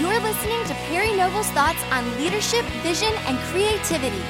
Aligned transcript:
You're 0.00 0.18
listening 0.20 0.64
to 0.64 0.72
Perry 0.88 1.14
Noble's 1.14 1.50
thoughts 1.50 1.84
on 1.92 2.16
leadership, 2.16 2.64
vision, 2.82 3.12
and 3.26 3.36
creativity. 3.50 4.22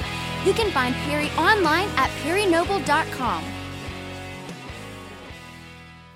You 0.45 0.53
can 0.53 0.69
find 0.73 0.96
Perry 0.96 1.31
online 1.39 1.89
at 1.91 2.11
perrynoble.com. 2.25 3.44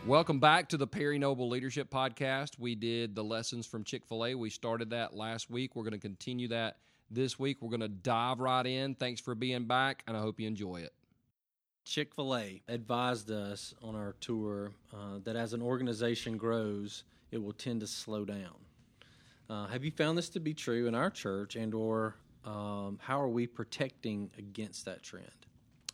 Welcome 0.05 0.41
back 0.41 0.69
to 0.71 0.77
the 0.77 0.89
Perry 0.89 1.21
Noble 1.21 1.49
Leadership 1.49 1.89
Podcast. 1.89 2.59
We 2.59 2.75
did 2.75 3.15
the 3.15 3.23
lessons 3.23 3.65
from 3.65 3.85
Chick 3.85 4.05
fil 4.05 4.27
A. 4.27 4.35
We 4.35 4.51
started 4.51 4.91
that 4.91 5.15
last 5.15 5.49
week. 5.49 5.77
We're 5.77 5.85
going 5.85 5.93
to 5.93 6.01
continue 6.01 6.49
that 6.49 6.79
this 7.09 7.39
week. 7.39 7.63
We're 7.63 7.71
going 7.71 7.79
to 7.79 7.89
dive 7.89 8.41
right 8.41 8.67
in. 8.67 8.97
Thanks 8.97 9.21
for 9.21 9.37
being 9.37 9.67
back, 9.67 10.03
and 10.09 10.17
I 10.17 10.21
hope 10.21 10.41
you 10.41 10.49
enjoy 10.49 10.79
it. 10.79 10.93
Chick 11.85 12.13
fil 12.13 12.37
A 12.37 12.61
advised 12.67 13.31
us 13.31 13.73
on 13.85 13.95
our 13.95 14.17
tour 14.21 14.73
uh, 14.93 15.21
that 15.23 15.37
as 15.37 15.53
an 15.53 15.63
organization 15.63 16.39
grows, 16.39 17.05
it 17.31 17.41
will 17.41 17.53
tend 17.53 17.83
to 17.83 17.87
slow 17.87 18.25
down. 18.25 18.57
Uh, 19.49 19.67
have 19.67 19.85
you 19.85 19.91
found 19.91 20.17
this 20.17 20.29
to 20.31 20.41
be 20.41 20.55
true 20.55 20.87
in 20.87 20.95
our 20.95 21.11
church, 21.11 21.57
and 21.57 21.75
or 21.75 22.17
um, 22.45 22.99
how 23.03 23.21
are 23.21 23.29
we 23.29 23.47
protecting 23.47 24.31
against 24.39 24.85
that 24.87 25.03
trend? 25.03 25.29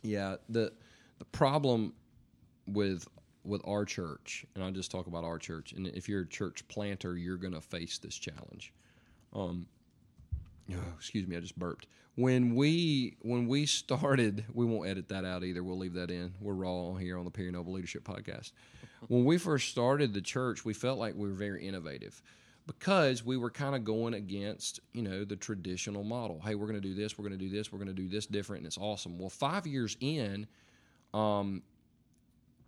Yeah, 0.02 0.36
the 0.48 0.72
the 1.18 1.24
problem 1.26 1.94
with 2.66 3.08
with 3.44 3.60
our 3.64 3.84
church, 3.84 4.44
and 4.54 4.62
I'll 4.62 4.70
just 4.70 4.90
talk 4.90 5.06
about 5.06 5.24
our 5.24 5.38
church. 5.38 5.72
And 5.72 5.86
if 5.88 6.08
you're 6.08 6.22
a 6.22 6.28
church 6.28 6.66
planter, 6.68 7.16
you're 7.16 7.36
going 7.36 7.54
to 7.54 7.60
face 7.60 7.98
this 7.98 8.14
challenge. 8.14 8.72
Um, 9.32 9.66
oh, 10.72 10.76
excuse 10.96 11.26
me, 11.26 11.36
I 11.36 11.40
just 11.40 11.58
burped. 11.58 11.86
When 12.14 12.54
we 12.54 13.16
when 13.22 13.48
we 13.48 13.66
started, 13.66 14.44
we 14.52 14.64
won't 14.64 14.88
edit 14.88 15.08
that 15.08 15.24
out 15.24 15.42
either. 15.42 15.64
We'll 15.64 15.78
leave 15.78 15.94
that 15.94 16.10
in. 16.10 16.34
We're 16.40 16.54
raw 16.54 16.94
here 16.94 17.18
on 17.18 17.24
the 17.24 17.30
Perry 17.30 17.50
Noble 17.50 17.72
Leadership 17.72 18.04
Podcast. 18.04 18.52
when 19.08 19.24
we 19.24 19.38
first 19.38 19.70
started 19.70 20.14
the 20.14 20.20
church, 20.20 20.64
we 20.64 20.74
felt 20.74 20.98
like 20.98 21.14
we 21.14 21.28
were 21.28 21.34
very 21.34 21.66
innovative 21.66 22.22
because 22.78 23.24
we 23.24 23.36
were 23.36 23.50
kind 23.50 23.74
of 23.74 23.82
going 23.82 24.14
against 24.14 24.78
you 24.92 25.02
know 25.02 25.24
the 25.24 25.34
traditional 25.34 26.04
model. 26.04 26.40
Hey, 26.44 26.54
we're 26.54 26.68
going 26.68 26.80
to 26.80 26.88
do 26.88 26.94
this. 26.94 27.18
We're 27.18 27.26
going 27.26 27.36
to 27.36 27.44
do 27.44 27.50
this. 27.50 27.72
We're 27.72 27.80
going 27.80 27.88
to 27.88 28.02
do 28.02 28.08
this 28.08 28.26
different, 28.26 28.60
and 28.60 28.66
it's 28.68 28.78
awesome. 28.78 29.18
Well, 29.18 29.28
five 29.28 29.66
years 29.66 29.96
in, 29.98 30.46
um, 31.12 31.62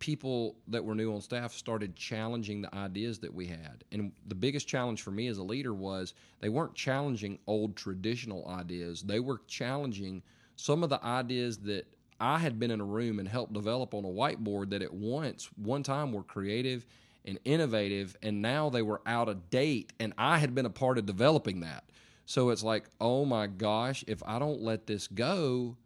people 0.00 0.56
that 0.66 0.84
were 0.84 0.96
new 0.96 1.14
on 1.14 1.20
staff 1.20 1.52
started 1.52 1.94
challenging 1.94 2.62
the 2.62 2.74
ideas 2.74 3.20
that 3.20 3.32
we 3.32 3.46
had. 3.46 3.84
And 3.92 4.10
the 4.26 4.34
biggest 4.34 4.66
challenge 4.66 5.02
for 5.02 5.12
me 5.12 5.28
as 5.28 5.38
a 5.38 5.42
leader 5.44 5.72
was 5.72 6.14
they 6.40 6.48
weren't 6.48 6.74
challenging 6.74 7.38
old 7.46 7.76
traditional 7.76 8.48
ideas. 8.48 9.02
They 9.02 9.20
were 9.20 9.40
challenging 9.46 10.20
some 10.56 10.82
of 10.82 10.90
the 10.90 11.02
ideas 11.04 11.58
that 11.58 11.86
I 12.18 12.38
had 12.38 12.58
been 12.58 12.72
in 12.72 12.80
a 12.80 12.84
room 12.84 13.20
and 13.20 13.28
helped 13.28 13.52
develop 13.52 13.94
on 13.94 14.04
a 14.04 14.08
whiteboard 14.08 14.70
that 14.70 14.82
at 14.82 14.92
once 14.92 15.48
one 15.54 15.84
time 15.84 16.12
were 16.12 16.24
creative 16.24 16.86
and 17.24 17.38
innovative 17.44 18.16
and 18.22 18.42
now 18.42 18.70
they 18.70 18.82
were 18.82 19.00
out 19.06 19.28
of 19.28 19.50
date 19.50 19.92
and 20.00 20.12
I 20.18 20.38
had 20.38 20.54
been 20.54 20.66
a 20.66 20.70
part 20.70 20.98
of 20.98 21.06
developing 21.06 21.60
that. 21.60 21.84
So 22.24 22.50
it's 22.50 22.62
like, 22.62 22.84
"Oh 23.00 23.24
my 23.24 23.46
gosh, 23.46 24.04
if 24.06 24.22
I 24.24 24.38
don't 24.38 24.60
let 24.60 24.86
this 24.86 25.06
go, 25.08 25.76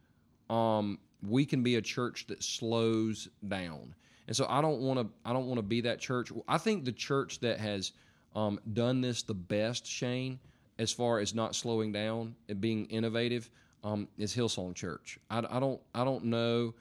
um 0.50 0.98
we 1.22 1.44
can 1.44 1.62
be 1.62 1.76
a 1.76 1.82
church 1.82 2.26
that 2.28 2.42
slows 2.42 3.28
down 3.48 3.94
and 4.26 4.36
so 4.36 4.46
I 4.48 4.60
don't 4.60 4.80
want 4.80 5.00
to 5.00 5.08
I 5.24 5.32
don't 5.32 5.46
want 5.46 5.58
to 5.58 5.62
be 5.62 5.80
that 5.82 6.00
church. 6.00 6.32
I 6.48 6.58
think 6.58 6.84
the 6.84 6.92
church 6.92 7.40
that 7.40 7.58
has 7.60 7.92
um, 8.34 8.60
done 8.72 9.00
this 9.00 9.22
the 9.22 9.34
best, 9.34 9.86
Shane, 9.86 10.38
as 10.78 10.92
far 10.92 11.20
as 11.20 11.34
not 11.34 11.54
slowing 11.54 11.92
down 11.92 12.34
and 12.48 12.60
being 12.60 12.86
innovative, 12.86 13.48
um, 13.84 14.08
is 14.18 14.34
Hillsong 14.34 14.74
Church. 14.74 15.18
I, 15.30 15.38
I 15.48 15.60
don't 15.60 15.80
I 15.94 16.04
don't 16.04 16.24
know 16.24 16.74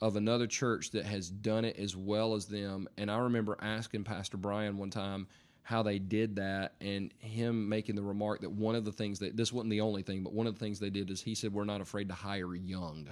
of 0.00 0.16
another 0.16 0.46
church 0.46 0.90
that 0.92 1.04
has 1.04 1.28
done 1.28 1.64
it 1.64 1.76
as 1.76 1.96
well 1.96 2.34
as 2.34 2.46
them. 2.46 2.88
And 2.96 3.10
I 3.10 3.18
remember 3.18 3.56
asking 3.60 4.04
Pastor 4.04 4.36
Brian 4.36 4.78
one 4.78 4.90
time 4.90 5.26
how 5.62 5.82
they 5.82 5.98
did 5.98 6.36
that 6.36 6.74
and 6.80 7.12
him 7.18 7.68
making 7.68 7.96
the 7.96 8.02
remark 8.02 8.40
that 8.40 8.50
one 8.50 8.74
of 8.74 8.84
the 8.84 8.92
things 8.92 9.18
that 9.18 9.36
this 9.36 9.52
wasn't 9.52 9.70
the 9.70 9.82
only 9.82 10.02
thing, 10.02 10.22
but 10.24 10.32
one 10.32 10.46
of 10.46 10.54
the 10.54 10.60
things 10.60 10.80
they 10.80 10.90
did 10.90 11.10
is 11.10 11.20
he 11.20 11.34
said, 11.34 11.52
We're 11.52 11.64
not 11.64 11.80
afraid 11.80 12.08
to 12.08 12.14
hire 12.14 12.54
young. 12.54 13.08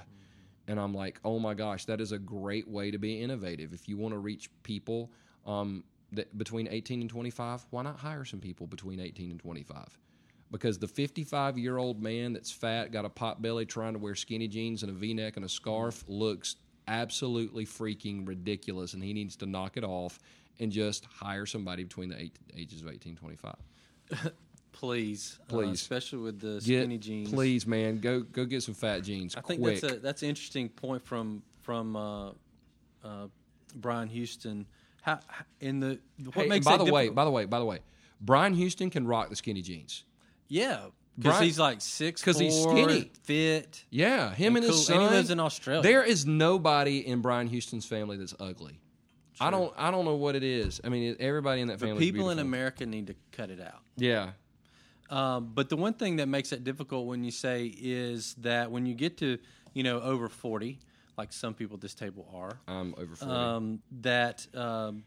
And 0.69 0.79
I'm 0.79 0.93
like, 0.93 1.19
oh 1.25 1.39
my 1.39 1.55
gosh, 1.55 1.87
that 1.87 2.01
is 2.01 2.13
a 2.13 2.19
great 2.19 2.69
way 2.69 2.91
to 2.91 2.99
be 2.99 3.23
innovative. 3.23 3.73
If 3.73 3.89
you 3.89 3.97
want 3.97 4.13
to 4.13 4.19
reach 4.19 4.51
people 4.63 5.11
um, 5.47 5.83
that 6.13 6.37
between 6.37 6.69
18 6.69 7.01
and 7.01 7.09
25, 7.09 7.67
why 7.71 7.83
not 7.83 7.99
hire 7.99 8.27
some 8.27 8.39
people 8.39 8.67
between 8.67 9.01
18 9.01 9.31
and 9.31 9.41
25? 9.41 9.99
Because 10.51 10.79
the 10.79 10.87
55 10.87 11.57
year 11.59 11.79
old 11.79 12.03
man 12.03 12.35
that's 12.35 12.51
fat, 12.51 12.93
got 12.93 13.07
a 13.07 13.09
pot 13.09 13.41
belly, 13.41 13.65
trying 13.65 13.95
to 13.95 13.99
wear 13.99 14.15
skinny 14.15 14.47
jeans 14.47 14.83
and 14.83 14.91
a 14.91 14.95
v 14.95 15.15
neck 15.15 15.37
and 15.37 15.45
a 15.45 15.49
scarf 15.49 16.05
looks 16.07 16.57
absolutely 16.89 17.67
freaking 17.67 18.27
ridiculous, 18.27 18.95
and 18.95 19.05
he 19.05 19.13
needs 19.13 19.37
to 19.37 19.47
knock 19.47 19.77
it 19.77 19.85
off 19.85 20.19
and 20.59 20.73
just 20.73 21.05
hire 21.05 21.47
somebody 21.47 21.85
between 21.85 22.09
the 22.09 22.21
eight, 22.21 22.37
ages 22.57 22.83
of 22.83 22.89
18 22.89 23.11
and 23.11 23.19
25. 23.19 23.55
Please, 24.73 25.39
please, 25.49 25.69
uh, 25.69 25.71
especially 25.71 26.19
with 26.19 26.41
the 26.41 26.61
skinny 26.61 26.97
get, 26.97 27.03
jeans. 27.03 27.31
Please, 27.31 27.67
man, 27.67 27.99
go 27.99 28.21
go 28.21 28.45
get 28.45 28.63
some 28.63 28.75
fat 28.75 29.01
jeans. 29.01 29.37
I 29.37 29.41
think 29.41 29.61
quick. 29.61 29.81
that's 29.81 29.93
a 29.93 29.99
that's 29.99 30.23
an 30.23 30.31
interesting 30.31 30.69
point 30.69 31.05
from 31.05 31.43
from 31.61 31.95
uh, 31.95 32.29
uh, 33.05 33.29
Brian 33.77 34.09
Houston. 34.09 34.67
How 35.03 35.21
in 35.61 35.81
the 35.81 36.01
what 36.25 36.35
hey, 36.35 36.49
makes 36.49 36.67
by 36.67 36.77
the 36.77 36.85
way, 36.85 37.09
by 37.09 37.25
the 37.25 37.31
way, 37.31 37.45
by 37.45 37.59
the 37.59 37.65
way, 37.65 37.81
Brian 38.21 38.55
Houston 38.55 38.91
can 38.91 39.07
rock 39.07 39.29
the 39.31 39.37
skinny 39.37 39.63
jeans. 39.63 40.05
Yeah, 40.49 40.87
because 41.19 41.41
he's 41.41 41.59
like 41.59 41.81
six 41.81 42.21
because 42.21 42.39
he's 42.39 42.63
skinny, 42.63 43.11
fit. 43.25 43.85
Yeah, 43.91 44.33
him 44.33 44.57
and, 44.57 44.65
and 44.65 44.73
his 44.73 44.87
son. 44.87 44.97
And 44.97 45.09
he 45.09 45.17
lives 45.17 45.31
in 45.31 45.41
Australia. 45.41 45.83
There 45.83 46.05
is 46.05 46.27
nobody 46.27 47.07
in 47.07 47.21
Brian 47.21 47.49
Houston's 47.49 47.87
family 47.87 48.17
that's 48.17 48.35
ugly. 48.39 48.79
True. 49.35 49.47
I 49.47 49.51
don't. 49.51 49.73
I 49.77 49.91
don't 49.91 50.05
know 50.05 50.17
what 50.17 50.37
it 50.37 50.43
is. 50.43 50.81
I 50.85 50.89
mean, 50.89 51.17
everybody 51.21 51.61
in 51.61 51.69
that 51.69 51.81
family. 51.81 51.99
People 51.99 52.31
in 52.31 52.39
America 52.39 52.87
need 52.87 53.09
to 53.09 53.15
cut 53.33 53.51
it 53.51 53.61
out. 53.61 53.83
Yeah, 53.97 54.31
um, 55.11 55.51
but 55.55 55.69
the 55.69 55.77
one 55.77 55.95
thing 55.95 56.17
that 56.17 56.29
makes 56.29 56.53
it 56.53 56.65
difficult 56.65 57.07
when 57.07 57.25
you 57.25 57.31
say 57.31 57.67
is 57.67 58.35
that 58.39 58.71
when 58.71 58.87
you 58.87 58.95
get 58.95 59.19
to 59.19 59.39
you 59.75 59.83
know 59.83 60.01
over 60.01 60.29
forty, 60.29 60.79
like 61.17 61.33
some 61.33 61.55
people 61.55 61.75
at 61.75 61.81
this 61.81 61.95
table 61.95 62.29
are, 62.35 62.61
I'm 62.67 62.95
over 62.97 63.17
forty. 63.17 63.33
Um, 63.33 63.83
that 64.01 64.47
um, 64.55 65.05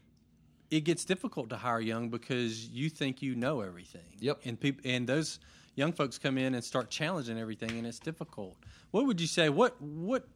it 0.72 0.84
gets 0.84 1.04
difficult 1.04 1.50
to 1.50 1.56
hire 1.56 1.80
young 1.80 2.08
because 2.08 2.66
you 2.68 2.88
think 2.88 3.20
you 3.20 3.34
know 3.34 3.60
everything. 3.60 4.16
Yep. 4.20 4.40
And 4.46 4.58
people 4.58 4.90
and 4.90 5.06
those 5.06 5.38
young 5.74 5.92
folks 5.92 6.18
come 6.18 6.38
in 6.38 6.54
and 6.54 6.64
start 6.64 6.90
challenging 6.90 7.38
everything, 7.38 7.70
and 7.70 7.86
it's 7.86 7.98
difficult. 7.98 8.56
What 8.90 9.06
would 9.06 9.20
you 9.20 9.26
say? 9.26 9.48
What 9.48 9.80
what 9.80 10.28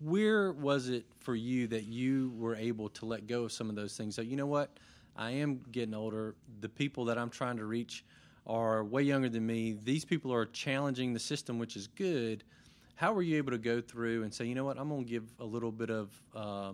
where 0.00 0.52
was 0.52 0.88
it 0.88 1.04
for 1.18 1.34
you 1.34 1.66
that 1.68 1.84
you 1.84 2.32
were 2.36 2.56
able 2.56 2.88
to 2.88 3.04
let 3.04 3.26
go 3.26 3.44
of 3.44 3.52
some 3.52 3.68
of 3.68 3.76
those 3.76 3.96
things? 3.96 4.14
So 4.14 4.22
you 4.22 4.36
know 4.36 4.46
what, 4.46 4.70
I 5.16 5.32
am 5.32 5.60
getting 5.70 5.94
older. 5.94 6.34
The 6.60 6.68
people 6.68 7.04
that 7.06 7.18
I'm 7.18 7.30
trying 7.30 7.58
to 7.58 7.64
reach 7.64 8.04
are 8.46 8.82
way 8.82 9.02
younger 9.02 9.28
than 9.28 9.46
me. 9.46 9.76
These 9.82 10.04
people 10.04 10.32
are 10.32 10.46
challenging 10.46 11.12
the 11.12 11.20
system, 11.20 11.58
which 11.58 11.76
is 11.76 11.86
good. 11.86 12.44
How 12.94 13.12
were 13.12 13.22
you 13.22 13.36
able 13.36 13.52
to 13.52 13.58
go 13.58 13.80
through 13.80 14.24
and 14.24 14.32
say, 14.32 14.44
you 14.46 14.54
know 14.54 14.64
what, 14.64 14.78
I'm 14.78 14.88
going 14.88 15.04
to 15.04 15.10
give 15.10 15.24
a 15.38 15.44
little 15.44 15.72
bit 15.72 15.90
of 15.90 16.10
uh, 16.34 16.40
uh, 16.40 16.72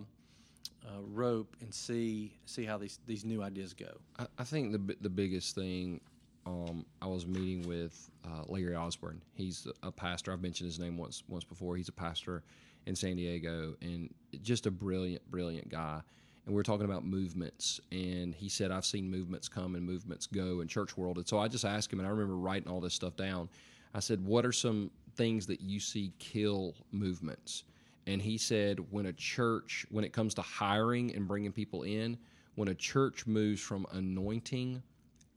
rope 1.01 1.55
and 1.61 1.73
see 1.73 2.37
see 2.45 2.65
how 2.65 2.77
these 2.77 2.99
these 3.05 3.25
new 3.25 3.41
ideas 3.43 3.73
go? 3.73 3.97
I, 4.17 4.27
I 4.37 4.43
think 4.43 4.71
the 4.71 4.95
the 5.01 5.09
biggest 5.09 5.55
thing. 5.55 6.01
Um, 6.47 6.85
I 7.01 7.07
was 7.07 7.27
meeting 7.27 7.67
with 7.67 8.09
uh, 8.25 8.43
Larry 8.47 8.75
Osborne. 8.75 9.21
He's 9.33 9.67
a 9.83 9.91
pastor. 9.91 10.31
I've 10.31 10.41
mentioned 10.41 10.67
his 10.67 10.79
name 10.79 10.97
once 10.97 11.23
once 11.27 11.43
before. 11.43 11.75
He's 11.75 11.89
a 11.89 11.93
pastor 11.93 12.43
in 12.85 12.95
San 12.95 13.17
Diego, 13.17 13.75
and 13.81 14.13
just 14.41 14.65
a 14.65 14.71
brilliant, 14.71 15.29
brilliant 15.29 15.69
guy 15.69 16.01
and 16.47 16.55
we 16.55 16.59
are 16.59 16.63
talking 16.63 16.85
about 16.85 17.05
movements 17.05 17.79
and 17.91 18.33
he 18.33 18.49
said 18.49 18.71
i've 18.71 18.85
seen 18.85 19.11
movements 19.11 19.47
come 19.47 19.75
and 19.75 19.85
movements 19.85 20.25
go 20.25 20.61
in 20.61 20.67
church 20.67 20.97
world 20.97 21.17
and 21.17 21.27
so 21.27 21.37
i 21.37 21.47
just 21.47 21.65
asked 21.65 21.93
him 21.93 21.99
and 21.99 22.07
i 22.07 22.11
remember 22.11 22.35
writing 22.35 22.71
all 22.71 22.79
this 22.79 22.93
stuff 22.93 23.15
down 23.15 23.47
i 23.93 23.99
said 23.99 24.25
what 24.25 24.45
are 24.45 24.51
some 24.51 24.89
things 25.15 25.45
that 25.45 25.61
you 25.61 25.79
see 25.79 26.11
kill 26.17 26.73
movements 26.91 27.65
and 28.07 28.21
he 28.21 28.37
said 28.37 28.79
when 28.89 29.07
a 29.07 29.13
church 29.13 29.85
when 29.91 30.03
it 30.03 30.13
comes 30.13 30.33
to 30.33 30.41
hiring 30.41 31.13
and 31.13 31.27
bringing 31.27 31.51
people 31.51 31.83
in 31.83 32.17
when 32.55 32.69
a 32.69 32.75
church 32.75 33.27
moves 33.27 33.61
from 33.61 33.85
anointing 33.91 34.81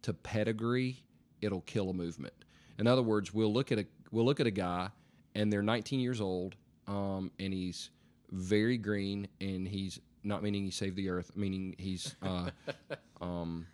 to 0.03 0.13
pedigree 0.13 1.03
it'll 1.41 1.63
kill 1.63 1.91
a 1.91 1.95
movement 1.95 2.35
in 2.79 2.87
other 2.87 3.03
words 3.03 3.33
we'll 3.33 3.53
look 3.53 3.73
at 3.73 3.79
a 3.79 3.87
we'll 4.11 4.25
look 4.25 4.41
at 4.41 4.47
a 4.47 4.51
guy 4.51 4.89
and 5.35 5.53
they're 5.53 5.63
19 5.63 6.01
years 6.01 6.21
old 6.21 6.57
um, 6.87 7.31
and 7.39 7.53
he's 7.53 7.91
very 8.33 8.77
green 8.77 9.29
and 9.41 9.67
he's 9.67 10.01
not 10.23 10.43
meaning 10.43 10.65
he 10.65 10.71
saved 10.71 10.97
the 10.97 11.09
earth, 11.09 11.33
meaning 11.35 11.75
he's, 11.79 12.15
uh, 12.23 12.51
um, 13.21 13.67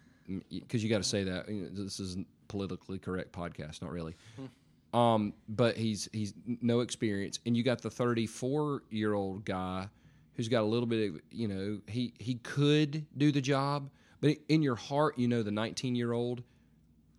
because 0.51 0.83
you 0.83 0.91
got 0.91 0.99
to 0.99 1.09
say 1.09 1.25
that 1.25 1.47
this 1.49 2.01
is 2.01 2.17
politically 2.49 2.99
correct 2.99 3.33
podcast, 3.33 3.83
not 3.83 3.91
really. 3.91 4.15
Um, 4.95 5.35
but 5.49 5.77
he's 5.77 6.09
he's 6.13 6.33
no 6.63 6.81
experience, 6.81 7.39
and 7.45 7.57
you 7.57 7.63
got 7.63 7.83
the 7.83 7.91
34 7.91 8.83
year 8.91 9.15
old 9.15 9.45
guy 9.45 9.89
who's 10.35 10.49
got 10.49 10.63
a 10.63 10.67
little 10.67 10.87
bit 10.87 11.11
of 11.11 11.21
you 11.31 11.49
know 11.49 11.81
he 11.87 12.15
he 12.19 12.37
could 12.37 13.05
do 13.17 13.31
the 13.31 13.41
job, 13.41 13.91
but 14.27 14.37
in 14.49 14.63
your 14.63 14.77
heart 14.77 15.19
you 15.19 15.29
know 15.29 15.43
the 15.43 15.51
19 15.51 15.95
year 15.95 16.13
old 16.13 16.43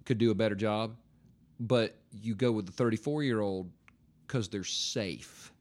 could 0.06 0.18
do 0.18 0.32
a 0.32 0.36
better 0.36 0.56
job, 0.56 0.96
but 1.60 1.96
you 2.12 2.36
go 2.36 2.52
with 2.52 2.66
the 2.66 2.72
34 2.72 3.24
year 3.24 3.42
old 3.42 3.70
because 4.26 4.50
they're 4.50 4.64
safe 4.64 5.52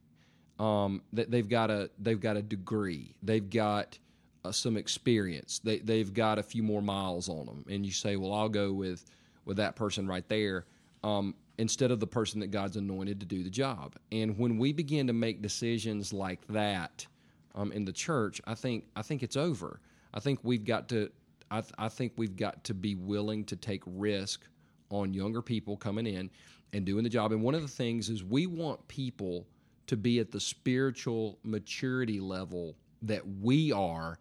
um, 0.58 1.02
they've 1.12 1.48
got 1.48 1.70
a 1.70 1.90
they've 1.98 2.20
got 2.20 2.36
a 2.36 2.42
degree, 2.42 3.14
they've 3.22 3.48
got 3.48 3.98
uh, 4.44 4.52
some 4.52 4.76
experience, 4.76 5.60
they 5.62 5.78
they've 5.78 6.12
got 6.12 6.38
a 6.38 6.42
few 6.42 6.62
more 6.62 6.80
miles 6.80 7.28
on 7.28 7.46
them, 7.46 7.64
and 7.68 7.84
you 7.84 7.92
say, 7.92 8.16
well, 8.16 8.32
I'll 8.32 8.48
go 8.48 8.72
with 8.72 9.04
with 9.44 9.58
that 9.58 9.76
person 9.76 10.06
right 10.06 10.26
there 10.28 10.64
um, 11.04 11.34
instead 11.58 11.90
of 11.90 12.00
the 12.00 12.06
person 12.06 12.40
that 12.40 12.50
God's 12.50 12.76
anointed 12.76 13.20
to 13.20 13.26
do 13.26 13.42
the 13.42 13.50
job. 13.50 13.96
And 14.10 14.38
when 14.38 14.58
we 14.58 14.72
begin 14.72 15.06
to 15.08 15.12
make 15.12 15.42
decisions 15.42 16.12
like 16.12 16.46
that 16.48 17.06
um, 17.54 17.70
in 17.72 17.84
the 17.84 17.92
church, 17.92 18.40
I 18.46 18.54
think 18.54 18.86
I 18.96 19.02
think 19.02 19.22
it's 19.22 19.36
over. 19.36 19.80
I 20.14 20.20
think 20.20 20.40
we've 20.42 20.64
got 20.64 20.88
to. 20.88 21.10
I, 21.50 21.60
th- 21.60 21.72
I 21.78 21.88
think 21.88 22.12
we've 22.16 22.36
got 22.36 22.64
to 22.64 22.74
be 22.74 22.94
willing 22.94 23.44
to 23.44 23.56
take 23.56 23.82
risk 23.86 24.46
on 24.90 25.14
younger 25.14 25.42
people 25.42 25.76
coming 25.76 26.06
in 26.06 26.30
and 26.72 26.84
doing 26.84 27.04
the 27.04 27.10
job. 27.10 27.32
And 27.32 27.42
one 27.42 27.54
of 27.54 27.62
the 27.62 27.68
things 27.68 28.08
is 28.08 28.24
we 28.24 28.46
want 28.46 28.86
people 28.88 29.46
to 29.86 29.96
be 29.96 30.18
at 30.18 30.30
the 30.30 30.40
spiritual 30.40 31.38
maturity 31.44 32.20
level 32.20 32.76
that 33.02 33.22
we 33.40 33.72
are 33.72 34.18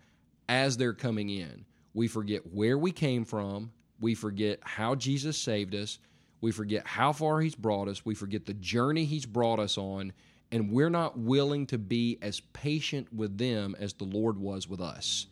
as 0.47 0.77
they're 0.77 0.93
coming 0.93 1.29
in. 1.29 1.65
We 1.93 2.07
forget 2.07 2.53
where 2.53 2.77
we 2.77 2.91
came 2.91 3.25
from. 3.25 3.71
We 3.99 4.15
forget 4.15 4.59
how 4.61 4.95
Jesus 4.95 5.37
saved 5.37 5.73
us. 5.73 5.99
We 6.41 6.51
forget 6.51 6.85
how 6.85 7.13
far 7.13 7.41
He's 7.41 7.55
brought 7.55 7.87
us. 7.87 8.05
We 8.05 8.13
forget 8.13 8.45
the 8.45 8.53
journey 8.53 9.05
He's 9.05 9.25
brought 9.25 9.59
us 9.59 9.77
on. 9.77 10.13
And 10.51 10.71
we're 10.71 10.89
not 10.89 11.17
willing 11.17 11.65
to 11.67 11.77
be 11.77 12.19
as 12.21 12.39
patient 12.39 13.11
with 13.11 13.37
them 13.37 13.75
as 13.79 13.93
the 13.93 14.03
Lord 14.03 14.37
was 14.37 14.69
with 14.69 14.79
us. 14.79 15.27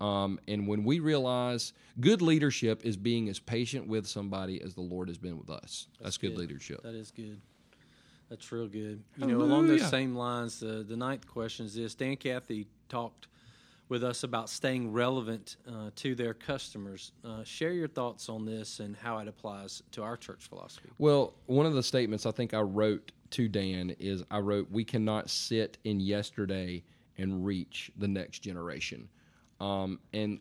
Um, 0.00 0.38
and 0.46 0.66
when 0.68 0.84
we 0.84 1.00
realize 1.00 1.72
good 2.00 2.20
leadership 2.20 2.84
is 2.84 2.96
being 2.96 3.28
as 3.28 3.38
patient 3.38 3.86
with 3.86 4.06
somebody 4.06 4.60
as 4.60 4.74
the 4.74 4.82
Lord 4.82 5.08
has 5.08 5.16
been 5.18 5.38
with 5.38 5.48
us, 5.48 5.88
that's, 5.98 6.02
that's 6.02 6.18
good, 6.18 6.36
leadership. 6.36 6.82
That 6.82 6.94
is 6.94 7.10
good. 7.10 7.40
That's 8.28 8.50
real 8.50 8.66
good. 8.66 9.02
You 9.16 9.26
know, 9.26 9.40
along 9.40 9.68
those 9.68 9.88
same 9.88 10.14
lines, 10.14 10.60
the 10.60 10.84
the 10.86 10.96
ninth 10.96 11.26
question 11.26 11.66
is 11.66 11.74
this: 11.74 11.94
Dan 11.94 12.16
Cathy 12.16 12.66
talked 12.88 13.28
with 13.88 14.02
us 14.02 14.24
about 14.24 14.50
staying 14.50 14.92
relevant 14.92 15.56
uh, 15.68 15.90
to 15.94 16.16
their 16.16 16.34
customers. 16.34 17.12
Uh, 17.24 17.44
share 17.44 17.70
your 17.70 17.86
thoughts 17.86 18.28
on 18.28 18.44
this 18.44 18.80
and 18.80 18.96
how 18.96 19.18
it 19.18 19.28
applies 19.28 19.82
to 19.92 20.02
our 20.02 20.16
church 20.16 20.48
philosophy. 20.48 20.88
Well, 20.98 21.34
one 21.46 21.66
of 21.66 21.74
the 21.74 21.84
statements 21.84 22.26
I 22.26 22.32
think 22.32 22.52
I 22.52 22.60
wrote 22.60 23.12
to 23.30 23.48
Dan 23.48 23.94
is 24.00 24.24
I 24.30 24.40
wrote, 24.40 24.70
"We 24.70 24.84
cannot 24.84 25.30
sit 25.30 25.78
in 25.84 26.00
yesterday 26.00 26.82
and 27.16 27.46
reach 27.46 27.92
the 27.96 28.08
next 28.08 28.40
generation." 28.40 29.08
Um, 29.60 30.00
and 30.12 30.40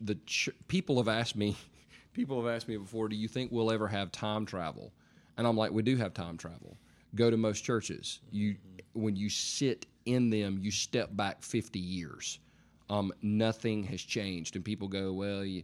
the 0.00 0.16
ch- 0.26 0.50
people 0.68 0.96
have 0.98 1.08
asked 1.08 1.36
me, 1.36 1.56
people 2.12 2.42
have 2.42 2.54
asked 2.54 2.68
me 2.68 2.76
before, 2.76 3.08
"Do 3.08 3.16
you 3.16 3.28
think 3.28 3.52
we'll 3.52 3.70
ever 3.70 3.88
have 3.88 4.12
time 4.12 4.46
travel?" 4.46 4.92
And 5.36 5.46
I'm 5.46 5.56
like, 5.56 5.72
"We 5.72 5.82
do 5.82 5.96
have 5.96 6.14
time 6.14 6.36
travel." 6.36 6.76
Go 7.14 7.30
to 7.30 7.36
most 7.36 7.62
churches. 7.62 8.20
You, 8.30 8.52
mm-hmm. 8.52 9.00
when 9.02 9.16
you 9.16 9.30
sit 9.30 9.86
in 10.04 10.28
them, 10.30 10.58
you 10.60 10.70
step 10.70 11.16
back 11.16 11.42
50 11.42 11.78
years 11.78 12.40
um, 12.88 13.12
nothing 13.22 13.84
has 13.84 14.00
changed. 14.00 14.56
And 14.56 14.64
people 14.64 14.88
go, 14.88 15.12
well, 15.12 15.44
you, 15.44 15.62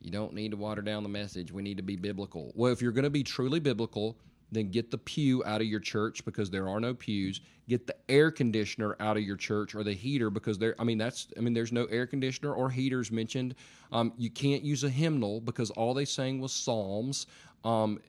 you 0.00 0.10
don't 0.10 0.34
need 0.34 0.50
to 0.50 0.56
water 0.56 0.82
down 0.82 1.02
the 1.02 1.08
message. 1.08 1.52
We 1.52 1.62
need 1.62 1.76
to 1.76 1.82
be 1.82 1.96
biblical. 1.96 2.52
Well, 2.54 2.72
if 2.72 2.82
you're 2.82 2.92
going 2.92 3.04
to 3.04 3.10
be 3.10 3.22
truly 3.22 3.60
biblical, 3.60 4.16
then 4.54 4.70
get 4.70 4.90
the 4.90 4.98
pew 4.98 5.44
out 5.44 5.60
of 5.60 5.66
your 5.66 5.80
church 5.80 6.24
because 6.24 6.50
there 6.50 6.68
are 6.68 6.80
no 6.80 6.94
pews. 6.94 7.40
Get 7.68 7.86
the 7.86 7.96
air 8.08 8.30
conditioner 8.30 8.96
out 9.00 9.16
of 9.16 9.22
your 9.22 9.36
church 9.36 9.74
or 9.74 9.82
the 9.82 9.92
heater 9.92 10.30
because 10.30 10.58
there. 10.58 10.74
I 10.78 10.84
mean, 10.84 10.98
that's. 10.98 11.28
I 11.36 11.40
mean, 11.40 11.54
there's 11.54 11.72
no 11.72 11.84
air 11.86 12.06
conditioner 12.06 12.52
or 12.52 12.70
heaters 12.70 13.10
mentioned. 13.10 13.54
Um, 13.92 14.12
you 14.18 14.30
can't 14.30 14.62
use 14.62 14.84
a 14.84 14.90
hymnal 14.90 15.40
because 15.40 15.70
all 15.70 15.94
they 15.94 16.04
sang 16.04 16.40
was 16.40 16.52
psalms. 16.52 17.26
Um, 17.64 18.00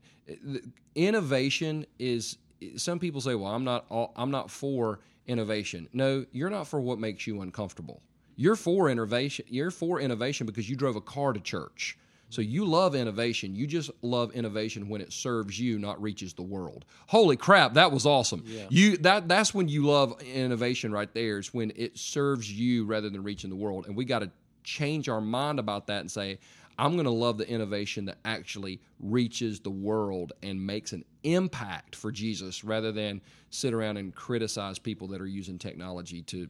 innovation 0.96 1.86
is. 2.00 2.38
Some 2.76 3.00
people 3.00 3.22
say, 3.22 3.36
"Well, 3.36 3.52
I'm 3.52 3.64
not. 3.64 3.86
All, 3.90 4.14
I'm 4.16 4.32
not 4.32 4.52
for 4.52 5.00
innovation." 5.28 5.88
No, 5.94 6.26
you're 6.32 6.50
not 6.50 6.68
for 6.68 6.82
what 6.82 7.00
makes 7.00 7.26
you 7.26 7.42
uncomfortable. 7.42 8.02
You're 8.36 8.58
for 8.58 8.90
innovation. 8.90 9.46
You're 9.48 9.72
for 9.72 10.02
innovation 10.02 10.46
because 10.46 10.70
you 10.70 10.76
drove 10.76 10.96
a 10.98 11.02
car 11.02 11.32
to 11.32 11.40
church. 11.40 11.98
So 12.36 12.42
you 12.42 12.66
love 12.66 12.96
innovation. 12.96 13.56
You 13.56 13.66
just 13.66 13.90
love 14.02 14.34
innovation 14.34 14.90
when 14.90 15.00
it 15.00 15.14
serves 15.14 15.58
you, 15.58 15.80
not 15.80 16.02
reaches 16.02 16.34
the 16.34 16.42
world. 16.42 16.84
Holy 17.08 17.38
crap, 17.38 17.76
that 17.76 17.94
was 17.94 18.06
awesome. 18.06 18.44
Yeah. 18.46 18.66
You 18.68 18.98
that 18.98 19.30
that's 19.30 19.54
when 19.54 19.70
you 19.70 19.86
love 19.86 20.22
innovation 20.22 20.92
right 20.92 21.12
there 21.14 21.38
is 21.38 21.54
when 21.54 21.72
it 21.78 21.98
serves 21.98 22.52
you 22.52 22.84
rather 22.84 23.10
than 23.10 23.24
reaching 23.24 23.50
the 23.50 23.56
world. 23.56 23.88
And 23.88 23.96
we 23.96 24.04
got 24.04 24.20
to 24.20 24.30
change 24.66 25.08
our 25.08 25.22
mind 25.22 25.60
about 25.60 25.88
that 25.88 26.02
and 26.02 26.12
say, 26.12 26.40
I'm 26.78 26.96
going 26.96 27.06
to 27.06 27.12
love 27.12 27.38
the 27.38 27.48
innovation 27.48 28.04
that 28.06 28.18
actually 28.26 28.82
reaches 29.00 29.62
the 29.62 29.70
world 29.70 30.34
and 30.44 30.68
makes 30.68 30.92
an 30.92 31.06
impact 31.24 31.96
for 31.96 32.12
Jesus 32.12 32.66
rather 32.66 32.92
than 32.92 33.22
sit 33.50 33.74
around 33.74 33.96
and 33.96 34.14
criticize 34.14 34.78
people 34.78 35.08
that 35.08 35.22
are 35.22 35.26
using 35.26 35.58
technology 35.58 36.22
to 36.24 36.50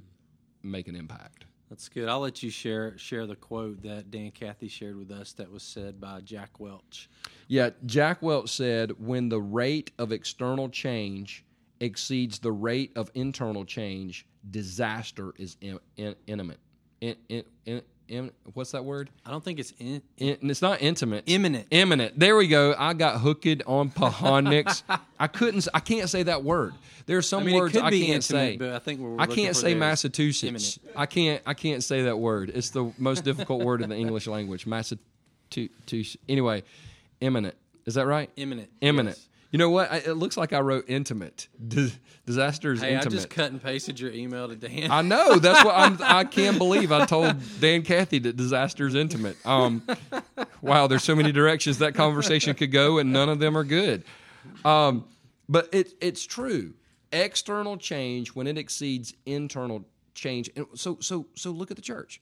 make 0.64 0.88
an 0.88 0.96
impact. 0.96 1.46
That's 1.70 1.90
good. 1.90 2.08
I'll 2.08 2.20
let 2.20 2.44
you 2.44 2.50
share 2.50 2.98
share 2.98 3.26
the 3.26 3.36
quote 3.36 3.82
that 3.84 4.12
Dan 4.12 4.32
Cathy 4.32 4.68
shared 4.68 4.98
with 4.98 5.12
us 5.12 5.34
that 5.34 5.52
was 5.52 5.64
said 5.64 6.00
by 6.00 6.22
Jack 6.22 6.60
Welch. 6.60 7.10
Yeah, 7.48 7.72
Jack 7.86 8.22
Welch 8.22 8.50
said, 8.50 8.92
"When 9.00 9.30
the 9.30 9.42
rate 9.42 9.92
of 9.98 10.12
external 10.12 10.70
change 10.70 11.44
exceeds 11.80 12.40
the 12.40 12.52
rate 12.52 12.92
of 12.96 13.10
internal 13.16 13.66
change, 13.66 14.26
disaster 14.50 15.34
is 15.38 15.58
in, 15.60 15.80
in, 15.98 16.16
imminent." 16.28 16.60
In, 17.02 17.16
what's 18.54 18.72
that 18.72 18.86
word? 18.86 19.10
I 19.26 19.32
don't 19.32 19.44
think 19.44 19.60
it's 19.60 19.74
in, 19.80 20.02
in, 20.18 20.38
it's 20.50 20.62
not 20.62 20.82
intimate. 20.82 21.24
Imminent. 21.28 21.68
Imminent. 21.72 22.20
There 22.20 22.36
we 22.36 22.48
go. 22.48 22.76
I 22.78 22.94
got 22.94 23.20
hooked 23.22 23.64
on 23.66 23.90
Phonics. 23.92 24.84
I 25.20 25.28
couldn't. 25.28 25.68
I 25.74 25.80
can't 25.80 26.10
say 26.10 26.24
that 26.24 26.44
word. 26.44 26.74
There 27.06 27.18
are 27.18 27.22
some 27.22 27.44
I 27.44 27.46
mean, 27.46 27.56
words 27.56 27.76
I 27.78 27.82
can't 27.82 27.94
intimate, 27.94 28.24
say. 28.24 28.58
But 28.58 28.70
I 28.74 28.80
think 28.80 29.00
we're 29.00 29.20
I 29.20 29.26
can't 29.28 29.56
say 29.56 29.76
Massachusetts. 29.76 30.80
I 30.96 31.06
can't. 31.06 31.42
I 31.46 31.54
can't 31.54 31.84
say 31.84 32.04
that 32.04 32.18
word. 32.18 32.52
It's 32.54 32.70
the 32.70 32.92
most 32.98 33.24
difficult 33.24 33.64
word 33.64 33.82
in 33.82 33.90
the 33.90 33.96
English 33.96 34.28
language. 34.28 34.66
Massachusetts. 34.66 36.18
Anyway, 36.28 36.64
imminent. 37.22 37.56
Is 37.86 37.96
that 37.96 38.08
right? 38.08 38.30
Imminent. 38.36 38.70
Imminent. 38.82 39.18
Yes. 39.18 39.28
You 39.56 39.60
know 39.60 39.70
what? 39.70 39.90
It 40.06 40.16
looks 40.16 40.36
like 40.36 40.52
I 40.52 40.60
wrote 40.60 40.84
intimate. 40.90 41.48
disaster 42.26 42.74
is 42.74 42.82
hey, 42.82 42.94
intimate. 42.94 43.14
I 43.14 43.16
just 43.16 43.30
cut 43.30 43.52
and 43.52 43.64
pasted 43.64 43.98
your 43.98 44.12
email 44.12 44.50
to 44.50 44.56
Dan. 44.58 44.92
I 44.92 45.02
know. 45.02 45.36
That's 45.36 45.64
what 45.64 45.74
I'm, 45.74 45.98
I 46.04 46.24
can't 46.30 46.58
believe 46.58 46.92
I 46.92 47.06
told 47.06 47.38
Dan 47.62 47.82
Cathy 47.84 48.20
that 48.20 48.36
disaster 48.36 48.86
is 48.86 48.96
intimate. 48.96 49.38
Um, 49.46 49.88
wow, 50.62 50.88
there's 50.88 51.06
so 51.06 51.16
many 51.16 51.32
directions 51.32 51.78
that 51.78 51.96
conversation 51.96 52.54
could 52.54 52.74
go, 52.74 52.98
and 52.98 53.14
none 53.14 53.30
of 53.30 53.40
them 53.40 53.58
are 53.58 53.64
good. 53.64 54.04
Um, 54.66 55.06
but 55.48 55.70
it, 55.72 55.94
it's 56.02 56.26
true. 56.26 56.74
External 57.14 57.78
change 57.78 58.36
when 58.36 58.48
it 58.48 58.58
exceeds 58.58 59.14
internal 59.26 59.86
change, 60.16 60.50
and 60.58 60.66
so 60.74 60.98
so 61.00 61.28
so 61.36 61.52
look 61.52 61.72
at 61.72 61.78
the 61.78 61.82
church 61.82 62.20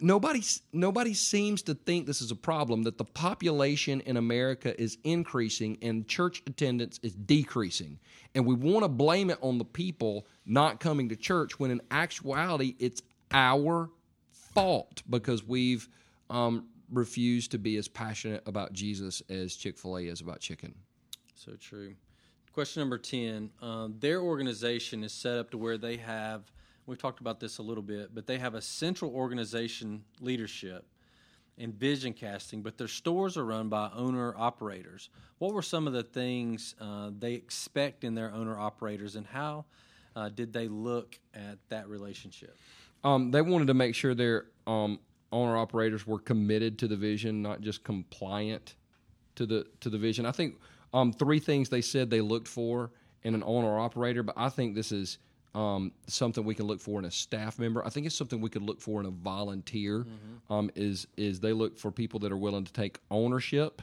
nobody 0.00 0.42
nobody 0.72 1.14
seems 1.14 1.62
to 1.62 1.74
think 1.74 2.06
this 2.06 2.20
is 2.20 2.30
a 2.30 2.36
problem 2.36 2.82
that 2.82 2.98
the 2.98 3.04
population 3.04 4.00
in 4.02 4.16
America 4.16 4.78
is 4.80 4.98
increasing 5.04 5.78
and 5.82 6.06
church 6.08 6.42
attendance 6.46 6.98
is 7.02 7.14
decreasing. 7.14 7.98
And 8.34 8.44
we 8.46 8.54
want 8.54 8.84
to 8.84 8.88
blame 8.88 9.30
it 9.30 9.38
on 9.40 9.58
the 9.58 9.64
people 9.64 10.26
not 10.44 10.80
coming 10.80 11.08
to 11.10 11.16
church 11.16 11.58
when 11.58 11.70
in 11.70 11.80
actuality 11.90 12.74
it's 12.78 13.02
our 13.30 13.90
fault 14.30 15.02
because 15.08 15.44
we've 15.44 15.88
um, 16.30 16.66
refused 16.90 17.50
to 17.52 17.58
be 17.58 17.76
as 17.76 17.88
passionate 17.88 18.42
about 18.46 18.72
Jesus 18.72 19.22
as 19.28 19.54
Chick-fil-A 19.54 20.06
is 20.06 20.20
about 20.20 20.40
chicken. 20.40 20.74
So 21.34 21.52
true. 21.60 21.94
Question 22.52 22.80
number 22.80 22.98
10 22.98 23.50
um, 23.62 23.94
their 24.00 24.20
organization 24.20 25.04
is 25.04 25.12
set 25.12 25.38
up 25.38 25.50
to 25.52 25.58
where 25.58 25.78
they 25.78 25.96
have 25.96 26.50
we've 26.88 26.98
talked 26.98 27.20
about 27.20 27.38
this 27.38 27.58
a 27.58 27.62
little 27.62 27.82
bit, 27.82 28.14
but 28.14 28.26
they 28.26 28.38
have 28.38 28.54
a 28.54 28.62
central 28.62 29.14
organization 29.14 30.02
leadership 30.20 30.86
and 31.58 31.74
vision 31.74 32.14
casting, 32.14 32.62
but 32.62 32.78
their 32.78 32.88
stores 32.88 33.36
are 33.36 33.44
run 33.44 33.68
by 33.68 33.90
owner 33.94 34.34
operators. 34.36 35.10
What 35.38 35.52
were 35.52 35.62
some 35.62 35.86
of 35.86 35.92
the 35.92 36.02
things 36.02 36.74
uh, 36.80 37.10
they 37.16 37.34
expect 37.34 38.04
in 38.04 38.14
their 38.14 38.32
owner 38.32 38.58
operators, 38.58 39.16
and 39.16 39.26
how 39.26 39.66
uh, 40.16 40.30
did 40.30 40.52
they 40.52 40.66
look 40.66 41.18
at 41.34 41.58
that 41.68 41.88
relationship? 41.88 42.56
Um, 43.04 43.30
they 43.30 43.42
wanted 43.42 43.66
to 43.66 43.74
make 43.74 43.94
sure 43.94 44.14
their 44.14 44.46
um, 44.66 44.98
owner 45.30 45.58
operators 45.58 46.06
were 46.06 46.18
committed 46.18 46.78
to 46.78 46.88
the 46.88 46.96
vision, 46.96 47.42
not 47.42 47.60
just 47.60 47.84
compliant 47.84 48.76
to 49.34 49.46
the 49.46 49.66
to 49.80 49.90
the 49.90 49.98
vision. 49.98 50.24
I 50.24 50.32
think 50.32 50.58
um, 50.94 51.12
three 51.12 51.38
things 51.38 51.68
they 51.68 51.82
said 51.82 52.08
they 52.08 52.22
looked 52.22 52.48
for 52.48 52.92
in 53.22 53.34
an 53.34 53.42
owner 53.44 53.78
operator, 53.78 54.22
but 54.22 54.36
I 54.38 54.48
think 54.48 54.74
this 54.74 54.90
is 54.90 55.18
um, 55.54 55.92
something 56.06 56.44
we 56.44 56.54
can 56.54 56.66
look 56.66 56.80
for 56.80 56.98
in 56.98 57.04
a 57.04 57.10
staff 57.10 57.58
member. 57.58 57.84
I 57.84 57.90
think 57.90 58.06
it's 58.06 58.14
something 58.14 58.40
we 58.40 58.50
could 58.50 58.62
look 58.62 58.80
for 58.80 59.00
in 59.00 59.06
a 59.06 59.10
volunteer. 59.10 60.00
Mm-hmm. 60.00 60.52
Um, 60.52 60.70
is 60.74 61.06
is 61.16 61.40
they 61.40 61.52
look 61.52 61.78
for 61.78 61.90
people 61.90 62.20
that 62.20 62.32
are 62.32 62.36
willing 62.36 62.64
to 62.64 62.72
take 62.72 62.98
ownership, 63.10 63.82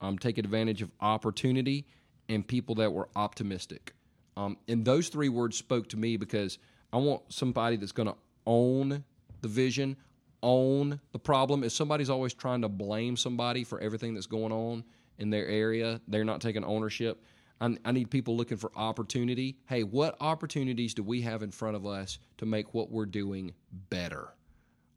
um, 0.00 0.18
take 0.18 0.38
advantage 0.38 0.82
of 0.82 0.90
opportunity, 1.00 1.86
and 2.28 2.46
people 2.46 2.74
that 2.76 2.92
were 2.92 3.08
optimistic. 3.16 3.94
Um, 4.36 4.56
and 4.68 4.84
those 4.84 5.08
three 5.08 5.28
words 5.28 5.56
spoke 5.56 5.88
to 5.90 5.96
me 5.96 6.16
because 6.16 6.58
I 6.92 6.96
want 6.96 7.22
somebody 7.28 7.76
that's 7.76 7.92
going 7.92 8.08
to 8.08 8.16
own 8.46 9.04
the 9.40 9.48
vision, 9.48 9.96
own 10.42 11.00
the 11.12 11.18
problem. 11.18 11.62
If 11.62 11.72
somebody's 11.72 12.10
always 12.10 12.34
trying 12.34 12.62
to 12.62 12.68
blame 12.68 13.16
somebody 13.16 13.62
for 13.64 13.80
everything 13.80 14.14
that's 14.14 14.26
going 14.26 14.52
on 14.52 14.84
in 15.18 15.30
their 15.30 15.46
area, 15.46 16.00
they're 16.08 16.24
not 16.24 16.40
taking 16.40 16.64
ownership 16.64 17.22
I, 17.60 17.92
need 17.92 18.10
people 18.10 18.36
looking 18.36 18.58
for 18.58 18.70
opportunity. 18.76 19.56
Hey, 19.66 19.84
what 19.84 20.16
opportunities 20.20 20.92
do 20.92 21.02
we 21.02 21.22
have 21.22 21.42
in 21.42 21.50
front 21.50 21.76
of 21.76 21.86
us 21.86 22.18
to 22.38 22.46
make 22.46 22.74
what 22.74 22.90
we're 22.90 23.06
doing 23.06 23.52
better? 23.90 24.34